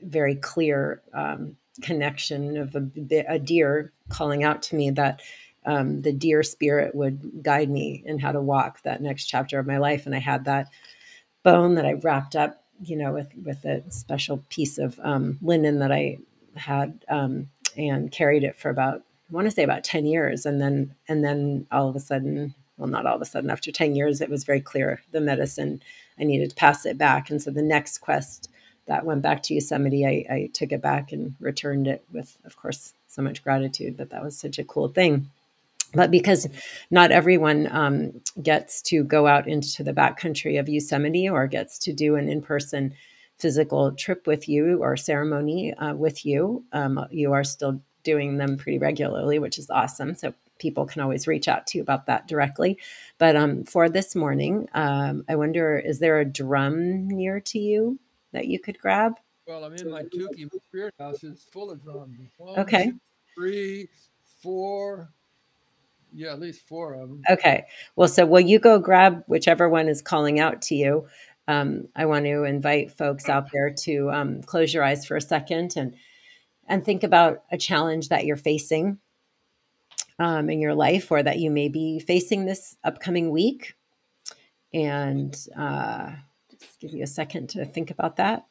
very 0.00 0.36
clear 0.36 1.02
um, 1.12 1.56
connection 1.82 2.56
of 2.56 2.76
a, 2.76 2.88
a, 3.28 3.38
deer 3.38 3.92
calling 4.08 4.44
out 4.44 4.62
to 4.62 4.76
me 4.76 4.90
that 4.90 5.22
um, 5.66 6.02
the 6.02 6.12
deer 6.12 6.42
spirit 6.42 6.94
would 6.94 7.42
guide 7.42 7.68
me 7.68 8.02
in 8.06 8.18
how 8.18 8.30
to 8.30 8.40
walk 8.40 8.82
that 8.82 9.02
next 9.02 9.26
chapter 9.26 9.58
of 9.58 9.66
my 9.66 9.78
life. 9.78 10.06
And 10.06 10.14
I 10.14 10.18
had 10.18 10.44
that 10.44 10.68
bone 11.42 11.74
that 11.74 11.86
I 11.86 11.94
wrapped 11.94 12.36
up 12.36 12.63
you 12.82 12.96
know, 12.96 13.12
with 13.12 13.30
with 13.44 13.64
a 13.64 13.82
special 13.90 14.42
piece 14.48 14.78
of 14.78 14.98
um, 15.02 15.38
linen 15.42 15.78
that 15.78 15.92
I 15.92 16.18
had 16.56 17.04
um, 17.08 17.48
and 17.76 18.10
carried 18.10 18.44
it 18.44 18.56
for 18.56 18.70
about 18.70 19.02
I 19.30 19.32
want 19.32 19.46
to 19.46 19.50
say 19.50 19.62
about 19.62 19.84
ten 19.84 20.06
years, 20.06 20.46
and 20.46 20.60
then 20.60 20.94
and 21.08 21.24
then 21.24 21.66
all 21.72 21.88
of 21.88 21.96
a 21.96 22.00
sudden, 22.00 22.54
well, 22.76 22.88
not 22.88 23.06
all 23.06 23.16
of 23.16 23.22
a 23.22 23.26
sudden, 23.26 23.50
after 23.50 23.72
ten 23.72 23.94
years, 23.94 24.20
it 24.20 24.30
was 24.30 24.44
very 24.44 24.60
clear 24.60 25.02
the 25.12 25.20
medicine 25.20 25.82
I 26.18 26.24
needed 26.24 26.50
to 26.50 26.56
pass 26.56 26.86
it 26.86 26.98
back, 26.98 27.30
and 27.30 27.42
so 27.42 27.50
the 27.50 27.62
next 27.62 27.98
quest 27.98 28.50
that 28.86 29.06
went 29.06 29.22
back 29.22 29.42
to 29.42 29.54
Yosemite, 29.54 30.04
I, 30.04 30.26
I 30.30 30.50
took 30.52 30.70
it 30.70 30.82
back 30.82 31.10
and 31.10 31.34
returned 31.40 31.86
it 31.86 32.04
with, 32.12 32.36
of 32.44 32.54
course, 32.56 32.92
so 33.08 33.22
much 33.22 33.42
gratitude 33.42 33.96
that 33.96 34.10
that 34.10 34.22
was 34.22 34.36
such 34.36 34.58
a 34.58 34.64
cool 34.64 34.88
thing 34.88 35.30
but 35.94 36.10
because 36.10 36.46
not 36.90 37.10
everyone 37.10 37.68
um, 37.70 38.20
gets 38.42 38.82
to 38.82 39.04
go 39.04 39.26
out 39.26 39.48
into 39.48 39.82
the 39.82 39.92
backcountry 39.92 40.58
of 40.58 40.68
Yosemite 40.68 41.28
or 41.28 41.46
gets 41.46 41.78
to 41.80 41.92
do 41.92 42.16
an 42.16 42.28
in-person 42.28 42.94
physical 43.38 43.92
trip 43.92 44.26
with 44.26 44.48
you 44.48 44.82
or 44.82 44.96
ceremony 44.96 45.74
uh, 45.74 45.94
with 45.94 46.24
you, 46.24 46.64
um, 46.72 47.04
you 47.10 47.32
are 47.32 47.44
still 47.44 47.80
doing 48.04 48.36
them 48.36 48.56
pretty 48.56 48.78
regularly, 48.78 49.38
which 49.38 49.58
is 49.58 49.70
awesome. 49.70 50.14
So 50.14 50.34
people 50.58 50.86
can 50.86 51.00
always 51.00 51.26
reach 51.26 51.48
out 51.48 51.66
to 51.68 51.78
you 51.78 51.82
about 51.82 52.06
that 52.06 52.28
directly. 52.28 52.78
But 53.18 53.34
um, 53.34 53.64
for 53.64 53.88
this 53.88 54.14
morning, 54.14 54.68
um, 54.74 55.24
I 55.28 55.36
wonder 55.36 55.78
is 55.78 55.98
there 55.98 56.20
a 56.20 56.24
drum 56.24 57.08
near 57.08 57.40
to 57.40 57.58
you 57.58 57.98
that 58.32 58.46
you 58.46 58.58
could 58.60 58.78
grab? 58.78 59.14
Well, 59.46 59.64
I'm 59.64 59.74
in 59.74 59.90
my 59.90 60.02
Tuki 60.02 60.48
spirit 60.64 60.94
house. 60.98 61.22
It's 61.22 61.44
full 61.44 61.70
of 61.70 61.82
drums. 61.82 62.18
One, 62.38 62.60
Okay. 62.60 62.92
three, 63.34 63.88
four. 64.42 65.10
Yeah, 66.14 66.32
at 66.32 66.40
least 66.40 66.66
four 66.66 66.94
of 66.94 67.08
them. 67.08 67.22
Okay. 67.28 67.66
Well, 67.96 68.08
so 68.08 68.24
will 68.24 68.40
you 68.40 68.58
go 68.58 68.78
grab 68.78 69.24
whichever 69.26 69.68
one 69.68 69.88
is 69.88 70.00
calling 70.00 70.38
out 70.38 70.62
to 70.62 70.76
you? 70.76 71.08
Um, 71.48 71.88
I 71.94 72.06
want 72.06 72.24
to 72.24 72.44
invite 72.44 72.92
folks 72.92 73.28
out 73.28 73.50
there 73.52 73.70
to 73.70 74.10
um, 74.10 74.42
close 74.42 74.72
your 74.72 74.84
eyes 74.84 75.04
for 75.04 75.16
a 75.16 75.20
second 75.20 75.74
and 75.76 75.94
and 76.66 76.82
think 76.82 77.02
about 77.02 77.42
a 77.52 77.58
challenge 77.58 78.08
that 78.08 78.24
you're 78.24 78.36
facing 78.36 78.98
um, 80.18 80.48
in 80.48 80.60
your 80.60 80.74
life 80.74 81.10
or 81.10 81.22
that 81.22 81.38
you 81.38 81.50
may 81.50 81.68
be 81.68 81.98
facing 81.98 82.46
this 82.46 82.76
upcoming 82.84 83.30
week. 83.30 83.74
And 84.72 85.36
uh, 85.56 86.12
just 86.58 86.80
give 86.80 86.92
you 86.92 87.02
a 87.02 87.08
second 87.08 87.50
to 87.50 87.66
think 87.66 87.90
about 87.90 88.16
that. 88.16 88.46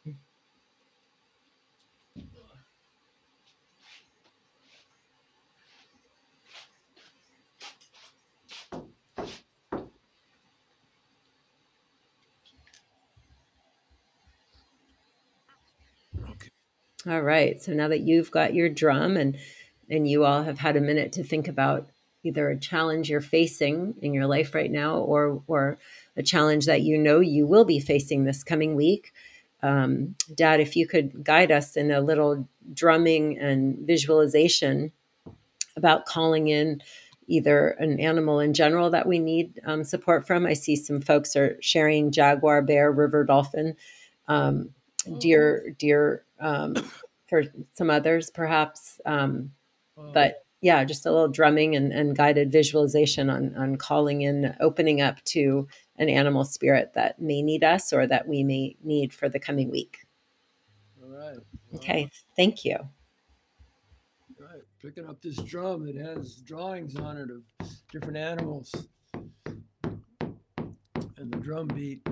All 17.08 17.22
right. 17.22 17.62
So 17.62 17.74
now 17.74 17.90
that 17.90 18.02
you've 18.02 18.32
got 18.32 18.54
your 18.54 18.70
drum 18.70 19.18
and 19.18 19.38
and 19.90 20.08
you 20.08 20.24
all 20.24 20.44
have 20.44 20.60
had 20.60 20.78
a 20.78 20.82
minute 20.82 21.12
to 21.14 21.24
think 21.24 21.48
about 21.48 21.88
either 22.24 22.50
a 22.50 22.58
challenge 22.58 23.10
you're 23.10 23.20
facing 23.20 23.96
in 24.02 24.14
your 24.14 24.26
life 24.26 24.56
right 24.56 24.72
now 24.72 24.98
or 24.98 25.44
or 25.48 25.78
a 26.16 26.24
challenge 26.24 26.66
that 26.66 26.82
you 26.82 26.98
know 26.98 27.20
you 27.20 27.46
will 27.46 27.66
be 27.66 27.80
facing 27.80 28.24
this 28.24 28.44
coming 28.44 28.76
week. 28.76 29.12
Um, 29.62 30.16
Dad, 30.34 30.60
if 30.60 30.76
you 30.76 30.88
could 30.88 31.24
guide 31.24 31.52
us 31.52 31.76
in 31.76 31.92
a 31.92 32.02
little 32.02 32.48
drumming 32.74 33.38
and 33.38 33.78
visualization 33.80 34.92
about 35.76 36.06
calling 36.06 36.48
in 36.48 36.82
either 37.28 37.70
an 37.80 38.00
animal 38.00 38.40
in 38.40 38.54
general 38.54 38.90
that 38.92 39.08
we 39.08 39.20
need 39.20 39.60
um, 39.66 39.84
support 39.84 40.28
from. 40.28 40.46
I 40.46 40.54
see 40.54 40.76
some 40.76 41.02
folks 41.02 41.36
are 41.36 41.58
sharing 41.62 42.12
jaguar, 42.12 42.62
bear, 42.62 42.92
river 42.92 43.24
dolphin, 43.24 43.76
um, 44.28 44.70
deer, 45.20 45.76
dear 45.78 46.26
Um, 46.40 46.76
for 47.28 47.44
some 47.72 47.90
others, 47.90 48.30
perhaps, 48.30 49.00
um, 49.06 49.52
but 50.14 50.46
yeah, 50.62 50.84
just 50.84 51.06
a 51.06 51.12
little 51.12 51.28
drumming 51.28 51.76
and, 51.76 51.92
and 51.92 52.16
guided 52.16 52.52
visualization 52.52 53.30
on 53.30 53.56
on 53.56 53.76
calling 53.76 54.22
in, 54.22 54.56
opening 54.60 55.02
up 55.02 55.24
to 55.26 55.68
an 55.98 56.10
animal 56.10 56.46
spirit 56.46 56.94
that 56.94 57.22
may 57.22 57.42
need 57.42 57.64
us 57.64 57.92
or 57.92 58.08
that 58.08 58.28
we 58.28 58.44
may 58.44 58.76
need 58.84 59.14
for 59.14 59.30
the 59.30 59.40
coming 59.40 59.70
week. 59.70 60.06
all 61.02 61.10
right. 61.10 61.38
Okay, 61.76 62.10
thank 62.36 62.64
you. 62.64 62.78
Right. 64.40 64.62
Picking 64.82 65.08
up 65.08 65.22
this 65.22 65.38
drum 65.38 65.86
that 65.86 65.96
has 65.96 66.36
drawings 66.36 66.96
on 66.96 67.18
it 67.18 67.30
of 67.30 67.42
different 67.92 68.18
animals. 68.18 68.74
And 71.18 71.32
the 71.32 71.38
drum 71.38 71.68
beat 71.68 72.08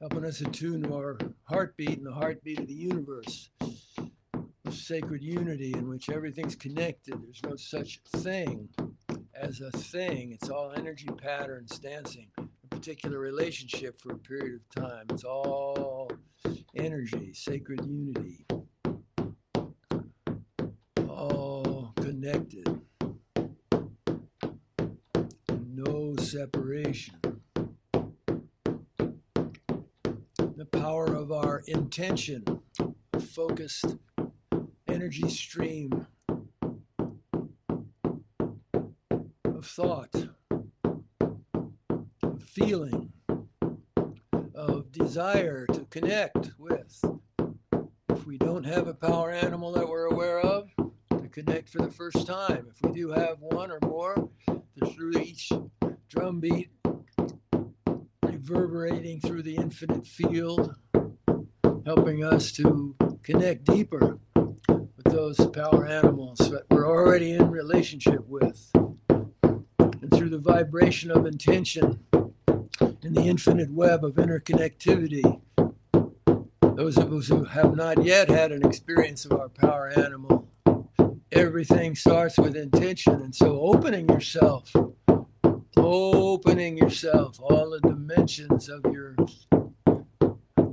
helping 0.00 0.24
us 0.24 0.40
attune 0.40 0.82
to 0.82 0.94
our 0.94 1.18
heartbeat 1.44 1.98
and 1.98 2.06
the 2.06 2.12
heartbeat 2.12 2.58
of 2.58 2.66
the 2.66 2.74
universe. 2.74 3.50
of 3.62 4.74
Sacred 4.74 5.22
unity 5.22 5.72
in 5.72 5.88
which 5.88 6.10
everything's 6.10 6.54
connected. 6.54 7.20
There's 7.22 7.42
no 7.44 7.56
such 7.56 8.00
thing 8.16 8.68
as 9.34 9.60
a 9.60 9.70
thing. 9.70 10.32
It's 10.32 10.48
all 10.48 10.72
energy 10.76 11.08
patterns 11.16 11.78
dancing 11.78 12.28
a 12.38 12.66
particular 12.68 13.18
relationship 13.18 14.00
for 14.00 14.12
a 14.12 14.18
period 14.18 14.60
of 14.60 14.82
time. 14.82 15.06
It's 15.10 15.24
all 15.24 16.10
energy, 16.74 17.32
sacred 17.34 17.84
unity 17.84 18.46
all 21.20 21.92
connected. 21.96 22.66
No 25.74 26.16
separation. 26.16 27.29
Of 31.30 31.44
our 31.44 31.62
intention, 31.68 32.44
focused 33.20 33.96
energy 34.88 35.28
stream 35.28 36.06
of 39.44 39.64
thought, 39.64 40.28
of 42.22 42.42
feeling, 42.42 43.12
of 44.54 44.90
desire 44.90 45.66
to 45.66 45.80
connect 45.90 46.50
with. 46.58 47.04
If 48.08 48.26
we 48.26 48.36
don't 48.36 48.64
have 48.64 48.88
a 48.88 48.94
power 48.94 49.30
animal 49.30 49.72
that 49.72 49.88
we're 49.88 50.06
aware 50.06 50.40
of, 50.40 50.70
to 51.10 51.28
connect 51.28 51.68
for 51.68 51.78
the 51.78 51.92
first 51.92 52.26
time. 52.26 52.66
If 52.70 52.82
we 52.82 52.92
do 52.92 53.10
have 53.12 53.36
one 53.40 53.70
or 53.70 53.78
more, 53.82 54.30
through 54.94 55.18
each 55.20 55.52
drum 56.08 56.40
beat, 56.40 56.70
reverberating 58.22 59.20
through 59.20 59.42
the 59.42 59.56
infinite 59.56 60.06
field, 60.06 60.74
helping 61.96 62.22
us 62.22 62.52
to 62.52 62.94
connect 63.24 63.64
deeper 63.64 64.16
with 64.36 65.06
those 65.06 65.36
power 65.48 65.84
animals 65.84 66.38
that 66.38 66.62
we're 66.70 66.86
already 66.86 67.32
in 67.32 67.50
relationship 67.50 68.24
with. 68.28 68.70
And 69.08 70.14
through 70.14 70.28
the 70.28 70.38
vibration 70.38 71.10
of 71.10 71.26
intention 71.26 71.98
in 73.02 73.12
the 73.12 73.22
infinite 73.22 73.72
web 73.72 74.04
of 74.04 74.14
interconnectivity, 74.14 75.40
those 76.76 76.96
of 76.96 77.12
us 77.12 77.26
who 77.26 77.42
have 77.42 77.74
not 77.74 78.04
yet 78.04 78.30
had 78.30 78.52
an 78.52 78.64
experience 78.64 79.24
of 79.24 79.32
our 79.32 79.48
power 79.48 79.88
animal 79.88 80.46
everything 81.32 81.96
starts 81.96 82.38
with 82.38 82.54
intention. 82.54 83.14
And 83.14 83.34
so 83.34 83.60
opening 83.60 84.08
yourself, 84.08 84.72
opening 85.76 86.78
yourself, 86.78 87.40
all 87.40 87.70
the 87.70 87.80
dimensions 87.80 88.68
of 88.68 88.84
your 88.92 89.16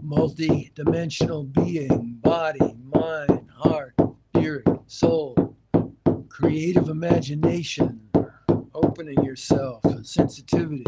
multi 0.07 0.71
dimensional 0.73 1.43
being, 1.43 2.17
body, 2.21 2.73
mind, 2.93 3.45
heart, 3.53 3.93
spirit, 4.33 4.65
soul, 4.87 5.55
creative 6.29 6.87
imagination, 6.87 7.99
opening 8.73 9.21
yourself, 9.21 9.83
sensitivity. 10.03 10.85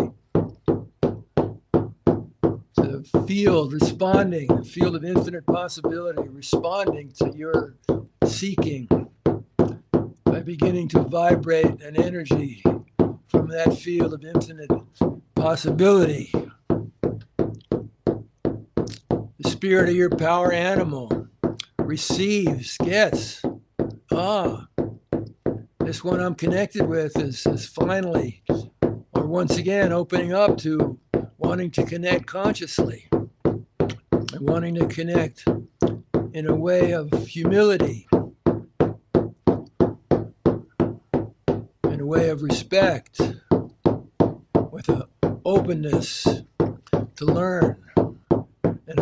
To 2.75 2.77
the 2.77 3.23
field 3.27 3.73
responding, 3.73 4.47
the 4.47 4.63
field 4.63 4.95
of 4.95 5.03
infinite 5.03 5.45
possibility, 5.45 6.29
responding 6.29 7.11
to 7.19 7.33
your 7.35 7.75
seeking 8.25 8.87
by 10.23 10.39
beginning 10.39 10.87
to 10.89 11.01
vibrate 11.01 11.81
an 11.81 12.01
energy 12.01 12.63
from 13.27 13.49
that 13.49 13.77
field 13.77 14.13
of 14.13 14.23
infinite 14.23 14.71
possibility. 15.35 16.31
Spirit 19.59 19.89
of 19.89 19.95
your 19.95 20.09
power 20.09 20.53
animal 20.53 21.27
receives, 21.79 22.77
gets, 22.77 23.41
ah, 24.09 24.65
this 25.81 26.01
one 26.01 26.21
I'm 26.21 26.35
connected 26.35 26.87
with 26.87 27.17
is, 27.19 27.45
is 27.45 27.65
finally, 27.65 28.41
or 28.79 29.25
once 29.25 29.57
again, 29.57 29.91
opening 29.91 30.31
up 30.31 30.55
to 30.59 30.97
wanting 31.37 31.71
to 31.71 31.83
connect 31.83 32.25
consciously 32.25 33.09
and 33.43 34.39
wanting 34.39 34.75
to 34.75 34.87
connect 34.87 35.45
in 36.31 36.47
a 36.47 36.55
way 36.55 36.93
of 36.93 37.11
humility 37.27 38.07
in 41.83 41.99
a 41.99 42.05
way 42.05 42.29
of 42.29 42.43
respect, 42.43 43.19
with 44.71 44.87
an 44.87 45.03
openness 45.43 46.25
to 47.17 47.25
learn 47.25 47.88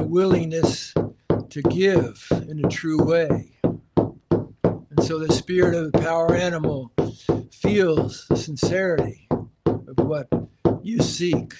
willingness 0.07 0.93
to 1.49 1.61
give 1.63 2.27
in 2.49 2.63
a 2.65 2.69
true 2.69 3.03
way. 3.03 3.59
And 4.77 5.03
so 5.03 5.19
the 5.19 5.33
spirit 5.33 5.75
of 5.75 5.91
the 5.91 5.99
power 5.99 6.35
animal 6.35 6.91
feels 7.51 8.27
the 8.29 8.37
sincerity 8.37 9.27
of 9.65 9.99
what 9.99 10.27
you 10.83 10.99
seek, 11.01 11.53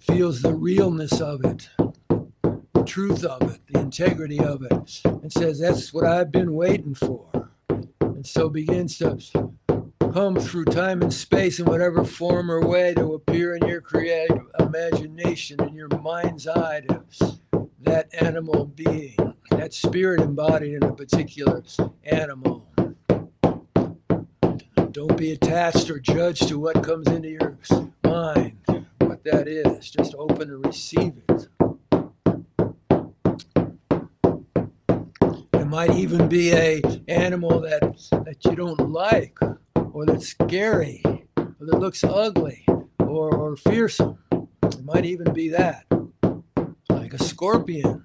feels 0.00 0.42
the 0.42 0.54
realness 0.54 1.20
of 1.20 1.44
it, 1.44 1.68
the 2.74 2.84
truth 2.84 3.24
of 3.24 3.42
it, 3.54 3.60
the 3.72 3.80
integrity 3.80 4.40
of 4.40 4.62
it, 4.62 5.02
and 5.04 5.32
says, 5.32 5.60
That's 5.60 5.92
what 5.92 6.04
I've 6.04 6.32
been 6.32 6.54
waiting 6.54 6.94
for 6.94 7.30
and 8.22 8.28
so 8.28 8.48
begins 8.48 8.98
to 8.98 9.18
come 10.12 10.36
through 10.36 10.66
time 10.66 11.00
and 11.00 11.12
space 11.12 11.58
in 11.58 11.64
whatever 11.64 12.04
form 12.04 12.50
or 12.50 12.60
way 12.66 12.92
to 12.92 13.14
appear 13.14 13.56
in 13.56 13.66
your 13.66 13.80
creative 13.80 14.42
imagination, 14.58 15.58
in 15.62 15.72
your 15.72 15.88
mind's 16.00 16.46
eye 16.46 16.80
to 16.80 17.02
that 17.80 18.08
animal 18.20 18.66
being, 18.66 19.16
that 19.52 19.72
spirit 19.72 20.20
embodied 20.20 20.74
in 20.74 20.82
a 20.82 20.92
particular 20.92 21.62
animal. 22.04 22.66
Don't 24.90 25.16
be 25.16 25.32
attached 25.32 25.88
or 25.88 25.98
judged 25.98 26.46
to 26.48 26.58
what 26.58 26.82
comes 26.82 27.08
into 27.08 27.30
your 27.30 27.56
mind, 28.04 28.58
what 28.98 29.24
that 29.24 29.48
is. 29.48 29.90
Just 29.90 30.14
open 30.18 30.50
and 30.50 30.66
receive 30.66 31.14
it. 31.28 31.48
It 35.54 35.66
might 35.66 35.94
even 35.94 36.28
be 36.28 36.52
a 36.52 36.82
animal 37.08 37.60
that, 37.60 37.80
that 38.26 38.44
you 38.44 38.54
don't 38.54 38.90
like, 38.90 39.38
or 39.92 40.06
that's 40.06 40.28
scary, 40.28 41.02
or 41.36 41.54
that 41.60 41.78
looks 41.78 42.02
ugly, 42.04 42.64
or, 42.98 43.34
or 43.34 43.56
fearsome. 43.56 44.18
It 44.32 44.84
might 44.84 45.04
even 45.04 45.32
be 45.32 45.48
that, 45.50 45.84
like 46.88 47.12
a 47.12 47.22
scorpion. 47.22 48.04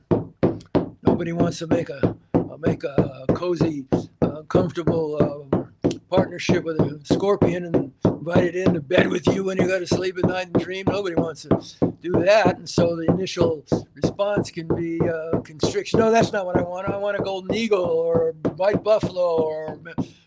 Nobody 1.06 1.34
wants 1.34 1.60
to 1.60 1.68
make 1.68 1.90
a 1.90 2.16
make 2.60 2.84
a, 2.84 3.26
cozy, 3.36 3.86
uh, 4.22 4.42
comfortable 4.50 5.48
uh, 5.54 5.90
partnership 6.10 6.64
with 6.64 6.80
a 6.80 7.00
scorpion 7.04 7.66
and 7.66 7.92
invite 8.18 8.44
it 8.44 8.56
into 8.56 8.82
bed 8.82 9.08
with 9.10 9.26
you 9.28 9.44
when 9.44 9.58
you 9.58 9.68
go 9.68 9.80
to 9.80 9.88
sleep 9.88 10.18
at 10.18 10.26
night 10.26 10.48
and 10.48 10.62
dream. 10.62 10.86
Nobody 10.88 11.16
wants 11.16 11.44
to 11.44 11.96
do 12.02 12.12
that. 12.14 12.58
And 12.58 12.70
so 12.70 12.96
the 12.96 13.06
initial 13.06 13.64
response 13.94 14.50
can 14.52 14.68
be 14.76 15.00
uh, 15.02 15.40
constriction. 15.42 16.00
No, 16.00 16.12
that's 16.12 16.34
not 16.34 16.46
what 16.46 16.58
I 16.58 16.62
want. 16.62 16.88
I 16.90 16.98
want 16.98 17.18
a 17.18 17.24
golden 17.24 17.56
eagle 17.56 17.86
or 17.86 18.34
a 18.46 18.50
white 18.50 18.84
buffalo 18.84 19.38
or 19.38 19.80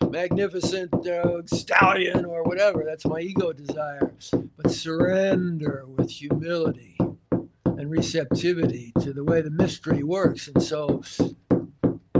magnificent 0.09 0.93
uh, 1.05 1.45
stallion 1.45 2.25
or 2.25 2.43
whatever. 2.43 2.83
That's 2.85 3.05
my 3.05 3.19
ego 3.19 3.53
desire. 3.53 4.13
But 4.57 4.71
surrender 4.71 5.85
with 5.87 6.09
humility 6.09 6.97
and 7.65 7.89
receptivity 7.89 8.93
to 9.01 9.13
the 9.13 9.23
way 9.23 9.41
the 9.41 9.49
mystery 9.49 10.03
works. 10.03 10.47
And 10.47 10.61
so 10.61 11.03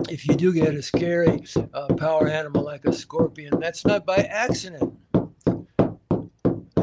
if 0.09 0.27
you 0.27 0.35
do 0.35 0.51
get 0.51 0.75
a 0.75 0.81
scary 0.81 1.43
uh, 1.73 1.93
power 1.95 2.27
animal 2.27 2.63
like 2.63 2.85
a 2.85 2.93
scorpion, 2.93 3.59
that's 3.59 3.85
not 3.85 4.05
by 4.05 4.17
accident. 4.17 4.93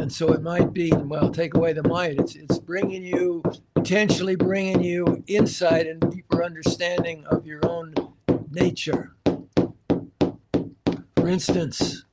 And 0.08 0.14
so 0.14 0.32
it 0.32 0.40
might 0.40 0.72
be, 0.72 0.90
well, 0.90 1.28
take 1.30 1.52
away 1.52 1.74
the 1.74 1.86
mind. 1.86 2.18
It's, 2.18 2.34
it's 2.34 2.56
bringing 2.56 3.02
you, 3.02 3.42
potentially 3.74 4.36
bringing 4.36 4.82
you 4.82 5.22
insight 5.26 5.86
and 5.86 6.00
deeper 6.10 6.42
understanding 6.42 7.26
of 7.26 7.44
your 7.44 7.60
own 7.68 7.92
nature. 8.50 9.14
For 11.14 11.28
instance, 11.28 12.06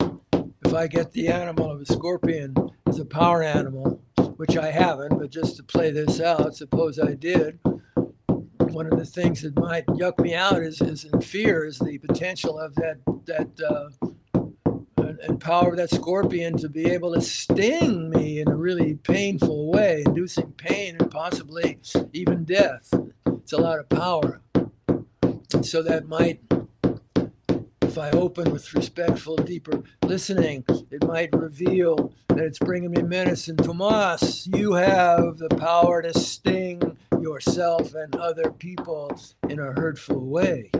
if 0.66 0.74
I 0.74 0.88
get 0.88 1.14
the 1.14 1.30
animal 1.30 1.72
of 1.72 1.80
a 1.80 1.86
scorpion 1.86 2.54
as 2.86 3.00
a 3.00 3.06
power 3.06 3.42
animal, 3.42 4.02
which 4.36 4.58
I 4.58 4.72
haven't, 4.72 5.18
but 5.18 5.30
just 5.30 5.56
to 5.56 5.64
play 5.64 5.90
this 5.92 6.20
out, 6.20 6.54
suppose 6.54 7.00
I 7.00 7.14
did, 7.14 7.60
one 8.58 8.92
of 8.92 9.00
the 9.00 9.06
things 9.06 9.44
that 9.44 9.58
might 9.58 9.86
yuck 9.86 10.20
me 10.20 10.36
out 10.36 10.62
is, 10.62 10.82
is 10.82 11.06
in 11.06 11.22
fear 11.22 11.64
is 11.64 11.80
the 11.80 11.98
potential 12.00 12.60
of 12.60 12.76
that 12.76 12.98
that 13.24 13.62
uh, 13.62 13.90
and 15.24 15.40
power 15.40 15.76
that 15.76 15.90
scorpion 15.90 16.58
to 16.58 16.70
be 16.70 16.86
able 16.86 17.14
to 17.14 17.22
sting 17.22 18.10
me 18.10 18.40
in 18.40 18.48
a 18.48 18.56
really 18.56 18.96
painful 18.96 19.72
way, 19.72 20.04
inducing 20.06 20.52
pain 20.54 20.98
and 21.00 21.12
possibly 21.12 21.80
even 22.14 22.44
death. 22.44 22.94
It's 23.28 23.54
a 23.54 23.58
lot 23.58 23.80
of 23.80 23.90
power. 23.90 24.42
So 25.62 25.82
that 25.84 26.08
might, 26.08 26.42
if 27.82 27.98
I 27.98 28.10
open 28.12 28.52
with 28.52 28.74
respectful, 28.74 29.36
deeper 29.38 29.84
listening, 30.04 30.64
it 30.92 31.06
might 31.08 31.34
reveal 31.34 32.14
that 32.30 32.40
it's 32.40 32.60
bringing 32.60 32.92
me 32.92 33.02
medicine. 33.02 33.56
Tomas, 33.58 34.48
you 34.48 34.74
have 34.74 35.38
the 35.38 35.50
power 35.50 36.02
to 36.02 36.14
sting 36.20 36.98
yourself 37.22 37.94
and 37.96 38.16
other 38.16 38.52
people 38.52 39.18
in 39.50 39.60
a 39.60 39.72
hurtful 39.72 40.20
way. 40.20 40.72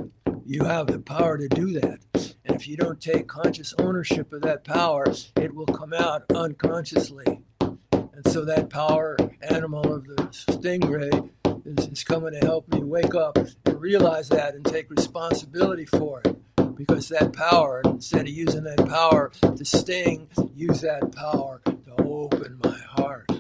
You 0.48 0.64
have 0.66 0.86
the 0.86 1.00
power 1.00 1.40
to 1.40 1.48
do 1.48 1.72
that. 1.80 2.02
And 2.14 2.56
if 2.56 2.68
you 2.68 2.78
don't 2.78 3.02
take 3.02 3.28
conscious 3.28 3.74
ownership 3.80 4.32
of 4.32 4.44
that 4.44 4.64
power, 4.64 5.12
it 5.38 5.56
will 5.56 5.66
come 5.66 5.92
out 5.92 6.26
unconsciously. 6.30 7.42
And 7.60 8.28
so 8.28 8.46
that 8.46 8.70
power 8.70 9.18
animal 9.42 9.92
of 9.92 10.06
the 10.06 10.18
stingray 10.32 11.32
is, 11.66 11.88
is 11.88 12.04
coming 12.04 12.40
to 12.40 12.46
help 12.46 12.72
me 12.72 12.84
wake 12.84 13.16
up 13.16 13.38
and 13.38 13.82
realize 13.82 14.30
that 14.30 14.54
and 14.54 14.64
take 14.64 14.92
responsibility 14.92 15.86
for 15.86 16.22
it. 16.24 16.38
Because 16.76 17.10
that 17.10 17.34
power, 17.34 17.82
instead 17.84 18.28
of 18.28 18.30
using 18.30 18.66
that 18.66 18.88
power 18.88 19.32
to 19.42 19.66
sting, 19.66 20.28
use 20.54 20.82
that 20.82 21.12
power 21.16 21.60
to 21.66 22.04
open 22.04 22.60
my 22.64 22.78
heart. 22.78 23.32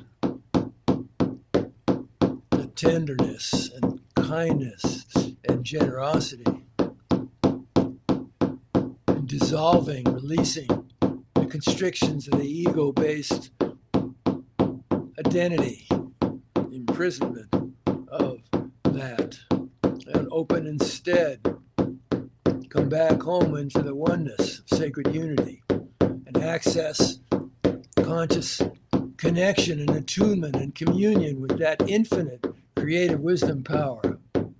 The 2.49 2.71
tenderness 2.73 3.69
and 3.75 4.01
kindness 4.15 5.05
and 5.47 5.63
generosity 5.63 6.64
dissolving, 9.25 10.03
releasing 10.05 10.67
the 11.33 11.45
constrictions 11.49 12.27
of 12.27 12.39
the 12.39 12.47
ego 12.47 12.91
based 12.91 13.49
identity, 15.25 15.87
imprisonment 16.71 17.53
of 18.09 18.41
that, 18.83 19.39
and 19.81 20.27
open 20.31 20.67
instead. 20.67 21.41
Come 22.69 22.89
back 22.89 23.21
home 23.21 23.55
into 23.55 23.81
the 23.81 23.95
oneness 23.95 24.59
of 24.59 24.77
sacred 24.77 25.15
unity 25.15 25.63
and 25.99 26.37
access 26.37 27.19
conscious 27.95 28.61
connection 29.17 29.79
and 29.79 29.89
attunement 29.91 30.55
and 30.55 30.75
communion 30.75 31.41
with 31.41 31.57
that 31.57 31.89
infinite 31.89 32.45
creative 32.75 33.21
wisdom 33.21 33.63
power. 33.63 34.19
And 34.33 34.53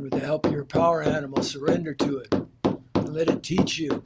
with 0.00 0.12
the 0.12 0.20
help 0.20 0.46
of 0.46 0.52
your 0.52 0.64
power 0.64 1.02
animal, 1.02 1.42
surrender 1.42 1.92
to 1.94 2.18
it 2.18 2.32
let 3.08 3.28
it 3.28 3.42
teach 3.42 3.78
you 3.78 4.02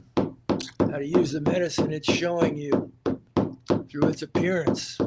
how 0.79 0.97
to 0.97 1.05
use 1.05 1.31
the 1.31 1.41
medicine 1.41 1.91
it's 1.91 2.11
showing 2.11 2.57
you 2.57 2.91
through 3.89 4.09
its 4.09 4.21
appearance. 4.21 4.97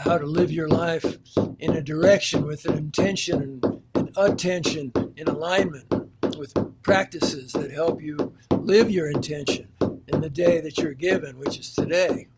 How 0.00 0.18
to 0.18 0.26
live 0.26 0.50
your 0.50 0.68
life 0.68 1.18
in 1.58 1.76
a 1.76 1.82
direction 1.82 2.46
with 2.46 2.64
an 2.66 2.78
intention 2.78 3.42
and, 3.42 3.82
and 3.94 4.10
attention 4.16 4.92
in 5.16 5.28
alignment 5.28 5.86
with 6.38 6.54
practices 6.82 7.52
that 7.52 7.70
help 7.70 8.00
you 8.00 8.32
live 8.52 8.90
your 8.90 9.10
intention 9.10 9.68
in 10.08 10.20
the 10.20 10.30
day 10.30 10.60
that 10.60 10.78
you're 10.78 10.94
given, 10.94 11.38
which 11.38 11.58
is 11.58 11.74
today, 11.74 12.28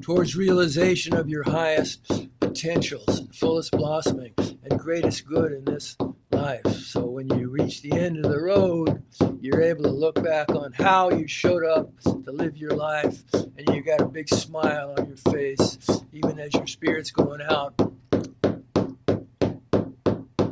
towards 0.00 0.36
realization 0.36 1.14
of 1.14 1.28
your 1.28 1.44
highest 1.44 2.28
potentials 2.40 3.20
and 3.20 3.34
fullest 3.34 3.70
blossoming 3.72 4.34
and 4.38 4.78
greatest 4.78 5.26
good 5.26 5.52
in 5.52 5.64
this 5.64 5.96
life. 6.42 6.66
So 6.66 7.04
when 7.06 7.28
you 7.38 7.48
reach 7.48 7.82
the 7.82 7.92
end 7.92 8.16
of 8.16 8.32
the 8.32 8.40
road, 8.40 9.00
you're 9.40 9.62
able 9.62 9.84
to 9.84 9.90
look 9.90 10.20
back 10.24 10.50
on 10.50 10.72
how 10.72 11.08
you 11.10 11.28
showed 11.28 11.64
up 11.64 11.88
to 12.00 12.32
live 12.32 12.56
your 12.56 12.72
life, 12.72 13.22
and 13.32 13.68
you 13.72 13.80
got 13.80 14.00
a 14.00 14.06
big 14.06 14.28
smile 14.28 14.92
on 14.98 15.06
your 15.06 15.18
face, 15.18 15.78
even 16.12 16.40
as 16.40 16.52
your 16.52 16.66
spirit's 16.66 17.12
going 17.12 17.42
out, 17.42 17.74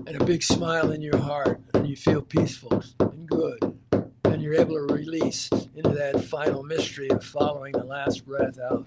and 0.07 0.17
a 0.21 0.25
big 0.25 0.45
smile 0.45 0.93
in 0.93 1.03
your 1.03 1.19
heart, 1.19 1.61
and 1.75 1.89
you 1.89 1.97
feel 1.97 2.23
peaceful 2.23 2.85
and 3.01 3.29
good. 3.29 3.77
And 4.25 4.41
you're 4.41 4.55
able 4.55 4.77
to 4.77 4.95
release 4.95 5.51
into 5.75 5.91
that 5.91 6.23
final 6.23 6.63
mystery 6.63 7.11
of 7.11 7.25
following 7.25 7.73
the 7.73 7.83
last 7.83 8.25
breath 8.25 8.61
out 8.61 8.87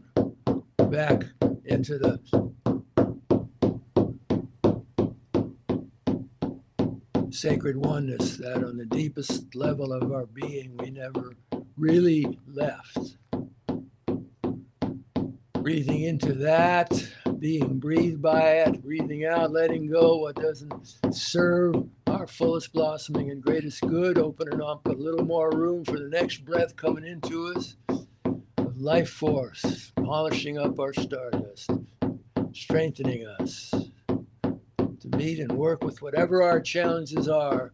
back 0.89 1.25
into 1.65 1.97
the 1.97 2.52
sacred 7.34 7.76
oneness 7.76 8.38
that 8.38 8.63
on 8.63 8.78
the 8.78 8.86
deepest 8.86 9.56
level 9.56 9.91
of 9.91 10.12
our 10.12 10.28
being 10.28 10.78
we 10.78 10.91
never 10.91 11.34
really 11.76 12.38
left. 12.48 13.17
Breathing 15.54 16.04
into 16.04 16.34
that, 16.34 16.91
being 17.39 17.80
breathed 17.80 18.22
by 18.22 18.60
it, 18.60 18.84
breathing 18.84 19.26
out, 19.26 19.52
letting 19.52 19.88
go 19.88 20.17
what 20.17 20.36
doesn't 20.36 20.98
serve 21.12 21.76
our 22.06 22.28
fullest 22.28 22.72
blossoming 22.72 23.32
and 23.32 23.41
greatest 23.41 23.82
good, 23.82 24.19
opening 24.19 24.62
up 24.62 24.86
a 24.86 24.91
little 24.91 25.26
more 25.26 25.50
room 25.52 25.84
for 25.84 25.98
the 25.98 26.10
next 26.10 26.46
breath 26.46 26.76
coming 26.76 27.06
into 27.06 27.48
us 27.48 27.76
life 28.75 29.10
force, 29.10 29.92
polishing 29.96 30.60
up 30.60 30.79
our 30.79 30.94
stardust, 30.94 31.71
strengthening 32.52 33.25
us 33.25 33.73
meet 35.10 35.39
and 35.39 35.51
work 35.51 35.83
with 35.83 36.01
whatever 36.01 36.41
our 36.43 36.60
challenges 36.62 37.27
are 37.27 37.73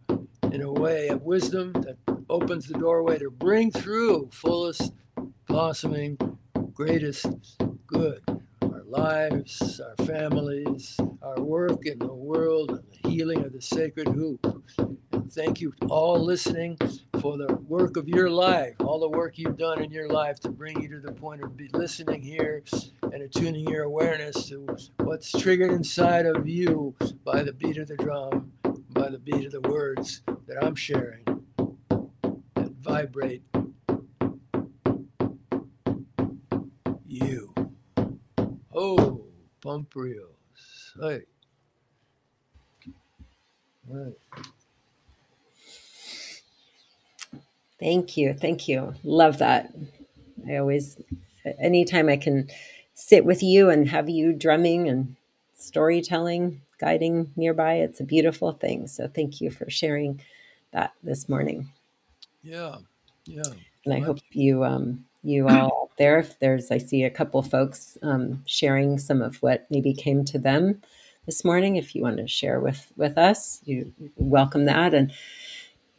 in 0.51 0.61
a 0.61 0.71
way 0.71 1.09
of 1.09 1.23
wisdom 1.23 1.73
that 1.73 1.97
opens 2.29 2.67
the 2.67 2.77
doorway 2.77 3.17
to 3.19 3.29
bring 3.29 3.71
through 3.71 4.29
fullest 4.31 4.93
blossoming, 5.47 6.17
greatest 6.73 7.27
good. 7.87 8.21
Our 8.61 8.83
lives, 8.85 9.79
our 9.79 10.05
families, 10.05 10.99
our 11.21 11.41
work 11.41 11.85
in 11.85 11.99
the 11.99 12.13
world, 12.13 12.71
and 12.71 12.83
the 12.91 13.09
healing 13.09 13.43
of 13.43 13.53
the 13.53 13.61
sacred 13.61 14.07
hoop. 14.07 14.45
And 15.11 15.31
thank 15.31 15.61
you 15.61 15.73
all 15.89 16.23
listening 16.23 16.77
for 17.21 17.37
the 17.37 17.55
work 17.67 17.97
of 17.97 18.07
your 18.07 18.29
life, 18.29 18.75
all 18.79 18.99
the 18.99 19.09
work 19.09 19.37
you've 19.37 19.57
done 19.57 19.81
in 19.81 19.91
your 19.91 20.07
life 20.07 20.39
to 20.41 20.49
bring 20.49 20.81
you 20.81 20.89
to 20.89 20.99
the 20.99 21.11
point 21.11 21.43
of 21.43 21.51
listening 21.73 22.21
here 22.21 22.63
and 23.13 23.23
attuning 23.23 23.67
your 23.67 23.83
awareness 23.83 24.49
to 24.49 24.67
what's 24.97 25.31
triggered 25.31 25.71
inside 25.71 26.25
of 26.25 26.47
you 26.47 26.95
by 27.23 27.43
the 27.43 27.53
beat 27.53 27.77
of 27.77 27.87
the 27.87 27.97
drum, 27.97 28.51
by 28.91 29.09
the 29.09 29.19
beat 29.19 29.45
of 29.45 29.51
the 29.51 29.61
words 29.61 30.21
that 30.47 30.63
I'm 30.63 30.75
sharing 30.75 31.23
that 32.55 32.71
vibrate 32.79 33.43
you. 37.05 37.53
Oh, 38.73 39.25
Pamparios. 39.61 40.93
Hey. 40.99 41.21
Right. 43.87 44.13
Thank 47.79 48.17
you. 48.17 48.33
Thank 48.33 48.67
you. 48.67 48.93
Love 49.03 49.39
that. 49.39 49.73
I 50.47 50.57
always, 50.57 50.97
anytime 51.59 52.09
I 52.09 52.17
can 52.17 52.49
sit 52.99 53.23
with 53.23 53.41
you 53.41 53.69
and 53.69 53.87
have 53.87 54.09
you 54.09 54.33
drumming 54.33 54.89
and 54.89 55.15
storytelling, 55.55 56.61
guiding 56.79 57.31
nearby, 57.37 57.75
it's 57.75 58.01
a 58.01 58.03
beautiful 58.03 58.51
thing. 58.51 58.87
So 58.87 59.07
thank 59.07 59.39
you 59.39 59.49
for 59.49 59.69
sharing 59.69 60.21
that 60.71 60.93
this 61.01 61.29
morning. 61.29 61.71
Yeah. 62.43 62.75
Yeah. 63.25 63.43
And 63.85 63.93
I 63.93 63.99
hope 63.99 64.19
you, 64.31 64.65
um, 64.65 65.05
you 65.23 65.47
all 65.47 65.89
there, 65.97 66.19
if 66.19 66.37
there's, 66.39 66.71
I 66.71 66.77
see 66.77 67.03
a 67.03 67.09
couple 67.09 67.41
folks 67.41 67.97
um, 68.01 68.43
sharing 68.45 68.97
some 68.99 69.21
of 69.21 69.41
what 69.41 69.65
maybe 69.69 69.93
came 69.93 70.25
to 70.25 70.37
them 70.37 70.81
this 71.25 71.45
morning. 71.45 71.77
If 71.77 71.95
you 71.95 72.01
want 72.01 72.17
to 72.17 72.27
share 72.27 72.59
with 72.59 72.91
with 72.97 73.17
us, 73.17 73.61
you 73.63 73.93
welcome 74.15 74.65
that. 74.65 74.93
And 74.93 75.11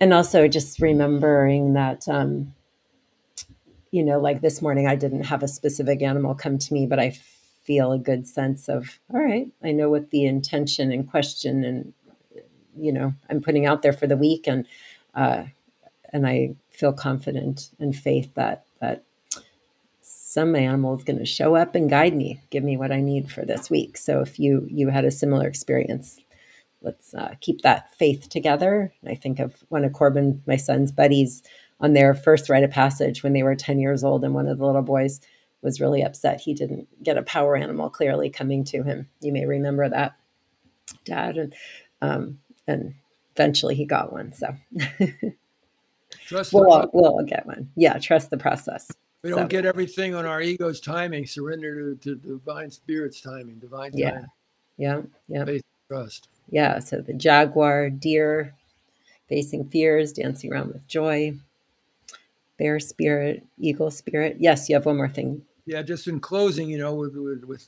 and 0.01 0.13
also 0.13 0.49
just 0.49 0.81
remembering 0.81 1.75
that 1.75 2.09
um, 2.09 2.53
you 3.93 4.05
know 4.05 4.20
like 4.20 4.41
this 4.41 4.62
morning 4.62 4.86
i 4.88 4.97
didn't 4.97 5.24
have 5.24 5.43
a 5.43 5.49
specific 5.49 6.03
animal 6.03 6.34
come 6.34 6.59
to 6.59 6.74
me 6.74 6.86
but 6.86 7.01
i 7.01 7.11
feel 7.64 7.93
a 7.93 7.99
good 7.99 8.26
sense 8.26 8.68
of 8.68 8.99
all 9.12 9.20
right 9.20 9.49
i 9.64 9.72
know 9.72 9.91
what 9.91 10.11
the 10.11 10.24
intention 10.26 10.93
and 10.93 11.11
question 11.11 11.64
and 11.64 11.93
you 12.78 12.93
know 12.93 13.14
i'm 13.30 13.41
putting 13.43 13.66
out 13.66 13.82
there 13.82 13.93
for 13.93 14.07
the 14.07 14.16
week 14.16 14.47
and 14.47 14.66
uh, 15.14 15.45
and 16.12 16.26
i 16.26 16.55
feel 16.70 16.93
confident 16.93 17.70
and 17.80 17.97
faith 17.97 18.32
that 18.34 18.64
that 18.80 19.05
some 20.03 20.57
animal 20.57 20.97
is 20.97 21.05
going 21.05 21.18
to 21.18 21.26
show 21.26 21.57
up 21.57 21.74
and 21.74 21.91
guide 21.91 22.14
me 22.16 22.41
give 22.51 22.64
me 22.64 22.76
what 22.76 22.93
i 22.93 23.01
need 23.01 23.30
for 23.30 23.45
this 23.45 23.70
week 23.70 23.97
so 23.97 24.20
if 24.20 24.38
you 24.38 24.66
you 24.70 24.88
had 24.88 25.05
a 25.05 25.11
similar 25.11 25.47
experience 25.49 26.18
let's 26.82 27.14
uh, 27.14 27.34
keep 27.41 27.62
that 27.62 27.95
faith 27.95 28.28
together. 28.28 28.93
I 29.07 29.14
think 29.14 29.38
of 29.41 29.55
one 29.68 29.84
of 29.84 29.93
Corbin, 29.93 30.43
my 30.47 30.57
son's 30.57 30.93
buddies, 30.93 31.43
on 31.81 31.93
their 31.93 32.14
first 32.14 32.49
rite 32.49 32.62
of 32.62 32.70
passage 32.70 33.22
when 33.22 33.33
they 33.33 33.43
were 33.43 33.55
10 33.55 33.78
years 33.78 34.05
old, 34.05 34.24
and 34.24 34.35
one 34.35 34.47
of 34.49 34.59
the 34.59 34.66
little 34.66 34.83
boys 34.83 35.20
was 35.62 35.81
really 35.81 36.03
upset 36.03 36.41
he 36.41 36.55
didn't 36.55 36.89
get 37.03 37.18
a 37.18 37.22
power 37.22 37.57
animal 37.57 37.91
clearly 37.91 38.31
coming 38.31 38.64
to 38.64 38.83
him. 38.83 39.09
You 39.20 39.33
may 39.33 39.45
remember 39.47 39.89
that, 39.89 40.16
Dad, 41.05 41.37
and 41.37 41.55
um, 42.01 42.39
and 42.66 42.95
eventually 43.35 43.74
he 43.74 43.85
got 43.85 44.12
one. 44.12 44.33
So 44.33 44.57
Trust 46.26 46.53
we'll, 46.53 46.91
we'll 46.93 47.24
get 47.24 47.47
one. 47.47 47.70
Yeah, 47.76 47.99
trust 47.99 48.31
the 48.31 48.39
process. 48.39 48.91
We 49.22 49.31
don't 49.31 49.51
get 49.51 49.66
everything 49.66 50.14
on 50.14 50.24
our 50.24 50.41
ego's 50.41 50.81
timing. 50.81 51.26
Surrender 51.26 51.95
to, 51.95 51.97
to 51.97 52.14
divine 52.14 52.70
spirit's 52.70 53.20
timing, 53.20 53.59
divine 53.59 53.91
yeah. 53.95 54.11
timing. 54.11 54.26
Yeah, 54.78 55.03
yeah. 55.28 55.45
Faith, 55.45 55.62
trust 55.89 56.28
yeah, 56.51 56.81
so 56.81 57.01
the 57.01 57.14
jaguar, 57.14 57.91
deer, 57.91 58.55
facing 59.28 59.68
fears, 59.68 60.12
dancing 60.12 60.53
around 60.53 60.72
with 60.72 60.87
joy, 60.87 61.35
bear 62.61 62.79
spirit, 62.79 63.43
eagle 63.59 63.91
spirit. 63.91 64.37
Yes, 64.39 64.69
you 64.69 64.77
have 64.77 64.85
one 64.85 64.99
more 64.99 65.09
thing. 65.09 65.43
Yeah, 65.65 65.83
just 65.83 66.07
in 66.07 66.21
closing, 66.21 66.69
you 66.69 66.79
know, 66.79 66.95
with 66.95 67.17
with, 67.17 67.45
with 67.45 67.67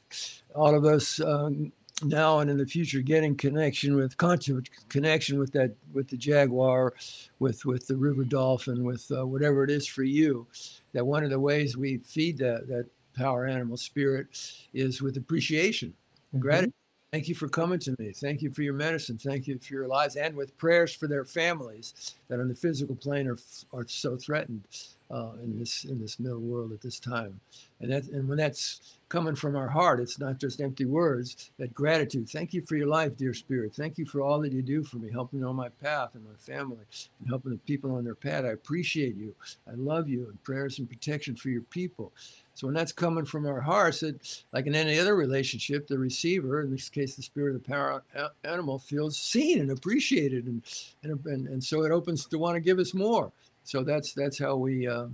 all 0.54 0.74
of 0.74 0.84
us 0.84 1.18
um, 1.20 1.72
now 2.04 2.40
and 2.40 2.50
in 2.50 2.58
the 2.58 2.66
future, 2.66 3.00
getting 3.00 3.34
connection 3.34 3.96
with 3.96 4.16
conscious 4.18 4.60
connection 4.90 5.38
with 5.38 5.50
that 5.52 5.74
with 5.94 6.08
the 6.08 6.16
jaguar, 6.16 6.92
with 7.38 7.64
with 7.64 7.86
the 7.86 7.96
river 7.96 8.22
dolphin, 8.22 8.84
with 8.84 9.10
uh, 9.10 9.26
whatever 9.26 9.64
it 9.64 9.70
is 9.70 9.86
for 9.86 10.02
you. 10.02 10.46
That 10.92 11.06
one 11.06 11.24
of 11.24 11.30
the 11.30 11.40
ways 11.40 11.74
we 11.76 11.98
feed 11.98 12.36
that 12.38 12.68
that 12.68 12.86
power 13.16 13.46
animal 13.46 13.78
spirit 13.78 14.28
is 14.74 15.00
with 15.00 15.16
appreciation, 15.16 15.88
mm-hmm. 15.88 16.40
gratitude 16.40 16.81
Thank 17.12 17.28
you 17.28 17.34
for 17.34 17.48
coming 17.48 17.80
to 17.80 17.94
me. 17.98 18.12
Thank 18.12 18.40
you 18.40 18.50
for 18.52 18.62
your 18.62 18.72
medicine. 18.72 19.18
Thank 19.18 19.46
you 19.46 19.58
for 19.58 19.74
your 19.74 19.88
lives 19.88 20.16
and 20.16 20.34
with 20.34 20.56
prayers 20.58 20.94
for 20.94 21.08
their 21.08 21.26
families 21.26 22.14
that 22.28 22.40
on 22.40 22.48
the 22.48 22.54
physical 22.54 22.96
plane 22.96 23.28
are, 23.28 23.38
are 23.74 23.86
so 23.86 24.16
threatened 24.16 24.66
uh, 25.10 25.32
in 25.42 25.58
this 25.58 25.84
in 25.84 26.00
this 26.00 26.18
middle 26.18 26.40
world 26.40 26.72
at 26.72 26.80
this 26.80 26.98
time. 26.98 27.40
And 27.80 27.92
that 27.92 28.04
and 28.06 28.28
when 28.28 28.38
that's 28.38 28.96
coming 29.10 29.34
from 29.34 29.56
our 29.56 29.68
heart, 29.68 30.00
it's 30.00 30.20
not 30.20 30.38
just 30.38 30.62
empty 30.62 30.86
words. 30.86 31.50
That 31.58 31.74
gratitude. 31.74 32.30
Thank 32.30 32.54
you 32.54 32.62
for 32.62 32.76
your 32.76 32.88
life, 32.88 33.18
dear 33.18 33.34
Spirit. 33.34 33.74
Thank 33.74 33.98
you 33.98 34.06
for 34.06 34.22
all 34.22 34.40
that 34.40 34.52
you 34.52 34.62
do 34.62 34.82
for 34.82 34.96
me, 34.96 35.10
helping 35.12 35.44
on 35.44 35.56
my 35.56 35.68
path 35.68 36.14
and 36.14 36.24
my 36.24 36.36
family, 36.38 36.86
and 37.20 37.28
helping 37.28 37.52
the 37.52 37.58
people 37.58 37.94
on 37.94 38.04
their 38.04 38.14
path. 38.14 38.46
I 38.46 38.50
appreciate 38.52 39.16
you. 39.16 39.34
I 39.70 39.74
love 39.74 40.08
you. 40.08 40.28
And 40.30 40.42
prayers 40.44 40.78
and 40.78 40.88
protection 40.88 41.36
for 41.36 41.50
your 41.50 41.62
people. 41.62 42.12
So 42.54 42.66
when 42.66 42.74
that's 42.74 42.92
coming 42.92 43.24
from 43.24 43.46
our 43.46 43.60
hearts, 43.60 44.02
it, 44.02 44.44
like 44.52 44.66
in 44.66 44.74
any 44.74 44.98
other 44.98 45.16
relationship, 45.16 45.86
the 45.86 45.98
receiver, 45.98 46.60
in 46.60 46.70
this 46.70 46.88
case, 46.88 47.16
the 47.16 47.22
spirit 47.22 47.54
of 47.54 47.62
the 47.62 47.68
power 47.68 48.02
animal, 48.44 48.78
feels 48.78 49.16
seen 49.16 49.60
and 49.60 49.70
appreciated, 49.70 50.46
and 50.46 50.62
and 51.02 51.24
and, 51.26 51.48
and 51.48 51.64
so 51.64 51.82
it 51.82 51.92
opens 51.92 52.26
to 52.26 52.38
want 52.38 52.56
to 52.56 52.60
give 52.60 52.78
us 52.78 52.92
more. 52.94 53.32
So 53.64 53.82
that's 53.82 54.12
that's 54.12 54.38
how 54.38 54.56
we. 54.56 54.86
Uh, 54.86 55.06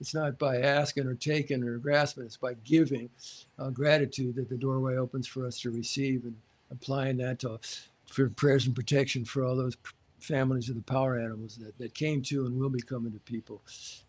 it's 0.00 0.14
not 0.14 0.38
by 0.38 0.62
asking 0.62 1.06
or 1.06 1.14
taking 1.14 1.62
or 1.62 1.76
grasping; 1.76 2.24
it's 2.24 2.38
by 2.38 2.54
giving 2.64 3.10
uh, 3.58 3.68
gratitude 3.70 4.34
that 4.36 4.48
the 4.48 4.56
doorway 4.56 4.96
opens 4.96 5.26
for 5.26 5.46
us 5.46 5.60
to 5.60 5.70
receive, 5.70 6.24
and 6.24 6.36
applying 6.70 7.18
that 7.18 7.40
to 7.40 7.60
for 8.06 8.28
prayers 8.30 8.66
and 8.66 8.74
protection 8.74 9.24
for 9.24 9.44
all 9.44 9.54
those 9.54 9.76
families 10.18 10.68
of 10.68 10.76
the 10.76 10.82
power 10.82 11.18
animals 11.18 11.56
that, 11.56 11.76
that 11.78 11.94
came 11.94 12.22
to 12.22 12.46
and 12.46 12.58
will 12.58 12.68
be 12.68 12.80
coming 12.80 13.12
to 13.12 13.18
people, 13.20 13.62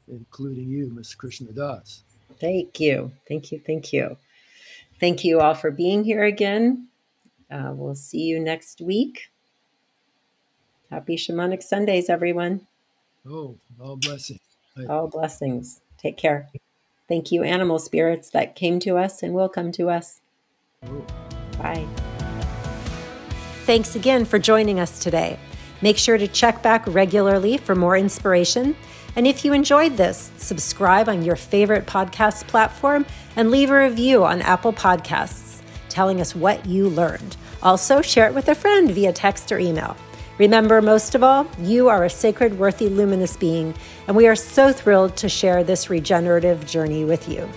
including 0.07 0.69
you, 0.69 0.88
Mr. 0.89 1.17
Krishna 1.17 1.51
Das. 1.51 2.03
Thank 2.41 2.79
you. 2.79 3.11
Thank 3.27 3.51
you. 3.51 3.61
Thank 3.65 3.93
you. 3.93 4.17
Thank 4.99 5.23
you 5.23 5.39
all 5.39 5.53
for 5.53 5.71
being 5.71 6.03
here 6.03 6.23
again. 6.23 6.87
Uh, 7.49 7.71
we'll 7.73 7.95
see 7.95 8.23
you 8.23 8.39
next 8.39 8.81
week. 8.81 9.29
Happy 10.89 11.15
Shamanic 11.15 11.61
Sundays, 11.61 12.09
everyone. 12.09 12.67
Oh, 13.29 13.55
all 13.79 13.95
blessings. 13.95 14.39
All 14.89 15.07
blessings. 15.07 15.81
Take 15.97 16.17
care. 16.17 16.49
Thank 17.07 17.31
you, 17.31 17.43
animal 17.43 17.77
spirits 17.77 18.31
that 18.31 18.55
came 18.55 18.79
to 18.79 18.97
us 18.97 19.21
and 19.21 19.33
will 19.33 19.49
come 19.49 19.71
to 19.73 19.89
us. 19.89 20.21
Oh. 20.85 21.05
Bye. 21.57 21.87
Thanks 23.65 23.95
again 23.95 24.25
for 24.25 24.39
joining 24.39 24.79
us 24.79 24.99
today. 24.99 25.37
Make 25.81 25.97
sure 25.97 26.17
to 26.17 26.27
check 26.27 26.63
back 26.63 26.83
regularly 26.87 27.57
for 27.57 27.75
more 27.75 27.95
inspiration 27.95 28.75
and 29.16 29.28
if 29.28 29.43
you 29.43 29.53
enjoyed 29.53 29.97
this, 29.97 30.32
subscribe 30.38 31.09
on 31.09 31.24
your 31.24 31.36
favorite 31.36 31.86
podcast 31.86 32.47
platform 32.47 33.05
and 33.36 33.51
leave 33.51 33.70
a 33.70 33.80
review 33.80 34.24
on 34.24 34.41
Apple 34.41 34.74
Podcasts 34.74 35.62
telling 35.91 36.22
us 36.22 36.36
what 36.36 36.66
you 36.66 36.89
learned. 36.89 37.36
Also, 37.62 38.01
share 38.01 38.28
it 38.28 38.34
with 38.34 38.47
a 38.47 38.55
friend 38.55 38.89
via 38.91 39.14
text 39.14 39.51
or 39.51 39.59
email. 39.59 39.95
Remember, 40.38 40.82
most 40.82 41.14
of 41.14 41.24
all, 41.24 41.45
you 41.59 41.89
are 41.89 42.05
a 42.05 42.09
sacred, 42.09 42.57
worthy, 42.57 42.89
luminous 42.89 43.38
being, 43.38 43.76
and 44.07 44.16
we 44.16 44.28
are 44.28 44.36
so 44.36 44.72
thrilled 44.72 45.16
to 45.18 45.30
share 45.30 45.64
this 45.64 45.89
regenerative 45.89 46.66
journey 46.66 47.05
with 47.05 47.30
you. 47.30 47.47